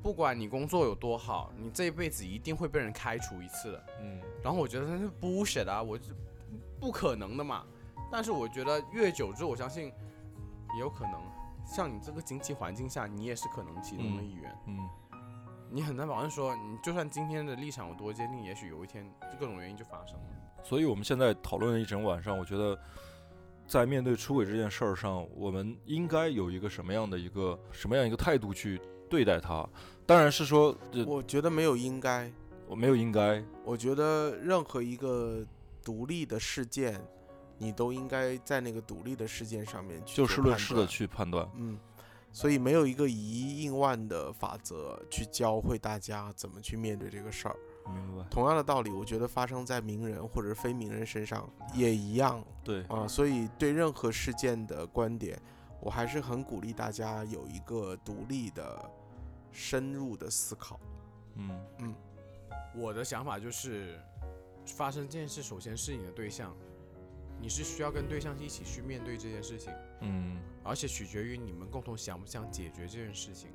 [0.01, 3.83] 不管你工作有多好，你这一辈子一定会被人开除一次的。
[4.01, 6.05] 嗯”然后我觉得那是 bullshit 啊，我就
[6.79, 7.63] 不可能的嘛。
[8.11, 9.91] 但是我觉得越久之后，我相信
[10.73, 11.13] 也有可能。
[11.65, 14.57] 像你这个经济环境下，你也是可能其中的一员。
[14.67, 14.89] 嗯
[15.71, 19.07] 你很难保证说，你就算今天的立场有多坚定，也许有一天
[19.39, 20.25] 各种原因就发生了。
[20.63, 22.75] 所以我们现在讨论了一整晚上，我觉得
[23.67, 29.63] 在面对出轨这件事儿上，我们应该有一个什么样的一个什么样一个态度去对待它？
[30.07, 30.75] 当然是说，
[31.05, 32.31] 我觉得没有应该，
[32.67, 35.45] 我没有应该，我觉得任何一个
[35.89, 37.01] 独立的事件，
[37.57, 41.49] 你都应该在那个独立的事件上面去就事论事的去判断。
[41.55, 41.79] 嗯，
[42.31, 47.55] 所以没有一个以一应万的法则去教会大家怎么去面对这个事儿。
[47.87, 48.23] 明白？
[48.29, 53.07] 同样的道理，我觉得发生在名人或者非名人身上也一样对，啊。
[53.07, 55.41] 所以对任何事件的观点，
[55.81, 58.87] 我还是很鼓励大家有一个独立的、
[59.51, 60.79] 深入的思考。
[61.33, 61.95] 嗯嗯
[62.75, 63.99] 我的想法就是，
[64.73, 66.55] 发生这件事，首先是你的对象，
[67.41, 73.49] 你是需要跟对象一起去面对这件事情，嗯而且取决于你们共同想不想解决这件事情，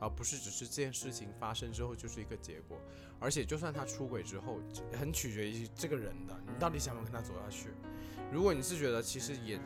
[0.00, 2.80] 而不是只是这件事情发生之后就是一个结果。
[3.20, 4.58] 而且就算他出轨之后，
[4.98, 7.68] 很取决于这个人的，你到底想不想跟他走下去。
[8.32, 9.58] 如果你是觉得其实也，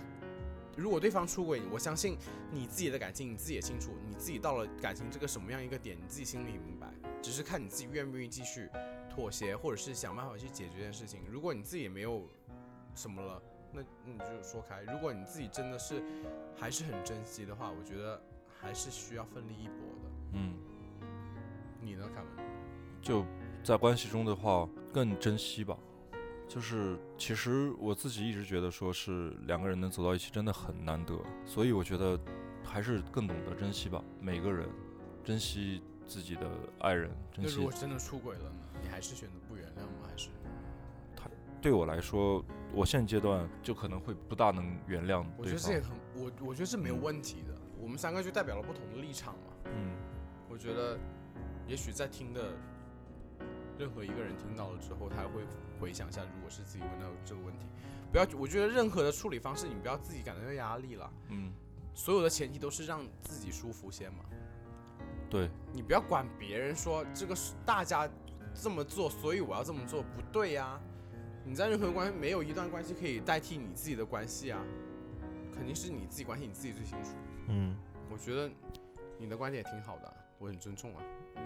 [0.76, 2.16] 如果对方出轨，我相信
[2.50, 6.88] 你自己的感情你自己也清楚，你自己到了感情这个什么样一个点，你自己心里明白，
[7.22, 8.68] 只是看你自己愿不愿意继续
[9.14, 11.20] 妥协，或者是想办法去解决这件事情。
[11.30, 12.26] 如果你自己也没有
[12.94, 14.80] 什么了，那那你就说开。
[14.82, 16.02] 如果你自己真的是
[16.56, 18.18] 还是很珍惜的话，我觉得
[18.58, 20.10] 还是需要奋力一搏的。
[20.32, 20.54] 嗯，
[21.78, 22.30] 你呢，凯文？
[23.02, 23.24] 就
[23.62, 25.76] 在关系中的话，更珍惜吧。
[26.48, 32.18] 就是其实我自己一直觉得，说是两个人能走到一起真的很难得，所以我觉得
[32.64, 34.02] 还是更懂得珍惜吧。
[34.20, 34.68] 每个人
[35.22, 35.82] 珍惜
[36.12, 36.46] 自己的
[36.80, 38.56] 爱人，那如果真的出轨了呢？
[38.82, 40.06] 你还是选择不原谅吗？
[40.10, 40.28] 还是
[41.16, 41.30] 他
[41.62, 42.44] 对我来说，
[42.74, 45.52] 我现阶段就可能会不大能原谅我觉。
[45.52, 47.56] 得这也很，我我觉得是没有问题的。
[47.80, 49.54] 我们三个就代表了不同的立场嘛。
[49.74, 49.96] 嗯
[50.50, 50.98] 我觉得，
[51.66, 52.52] 也许在听的
[53.78, 55.40] 任何一个人听到了之后，他会
[55.80, 57.64] 回想一下，如果是自己问到这个问题，
[58.12, 61.10] 不要，我觉得任何的处理方式，你不要自己感到压力了。
[61.30, 61.54] 嗯，
[61.94, 64.24] 所有的前提都是让自己舒服先嘛。
[65.32, 68.06] 对，你不要管别人说这个是大家
[68.54, 70.78] 这么做，所以我要这么做，不对呀、
[71.42, 74.62] 你在任何关系没有一段关系可以代替你自己的关系啊，
[75.54, 77.12] 肯定是你自己关系你自己最清楚。
[77.48, 77.74] 嗯
[78.10, 78.50] 我觉得
[79.18, 81.02] 你的观点也挺好的啊，我很尊重啊。
[81.36, 81.42] 嗯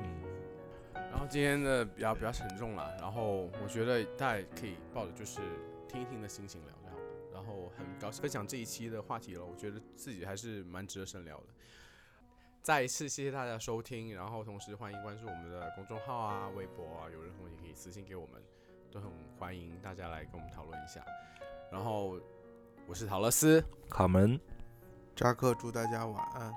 [0.94, 5.40] 然后今天的比较比较沉重了，然后我觉得大家可以抱着就是
[5.86, 7.02] 听一听的心情聊就好了。
[7.32, 11.44] 然后很高兴分享这一期的话题了，我觉得自己还是蛮值得深聊的。
[12.66, 18.42] 再一次谢谢大家收听，然后同时欢迎关注我们的公众号啊、微博啊，有任何问题可以私信给我们，
[18.90, 19.08] 都很
[19.38, 21.00] 欢迎大家来跟我们讨论一下。
[21.70, 22.18] 然后
[22.88, 24.36] 我是陶乐斯，卡门。
[25.14, 26.52] 扎克，祝大家晚安。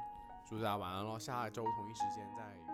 [0.50, 2.69] 祝大家晚安喽，下周同一时间再。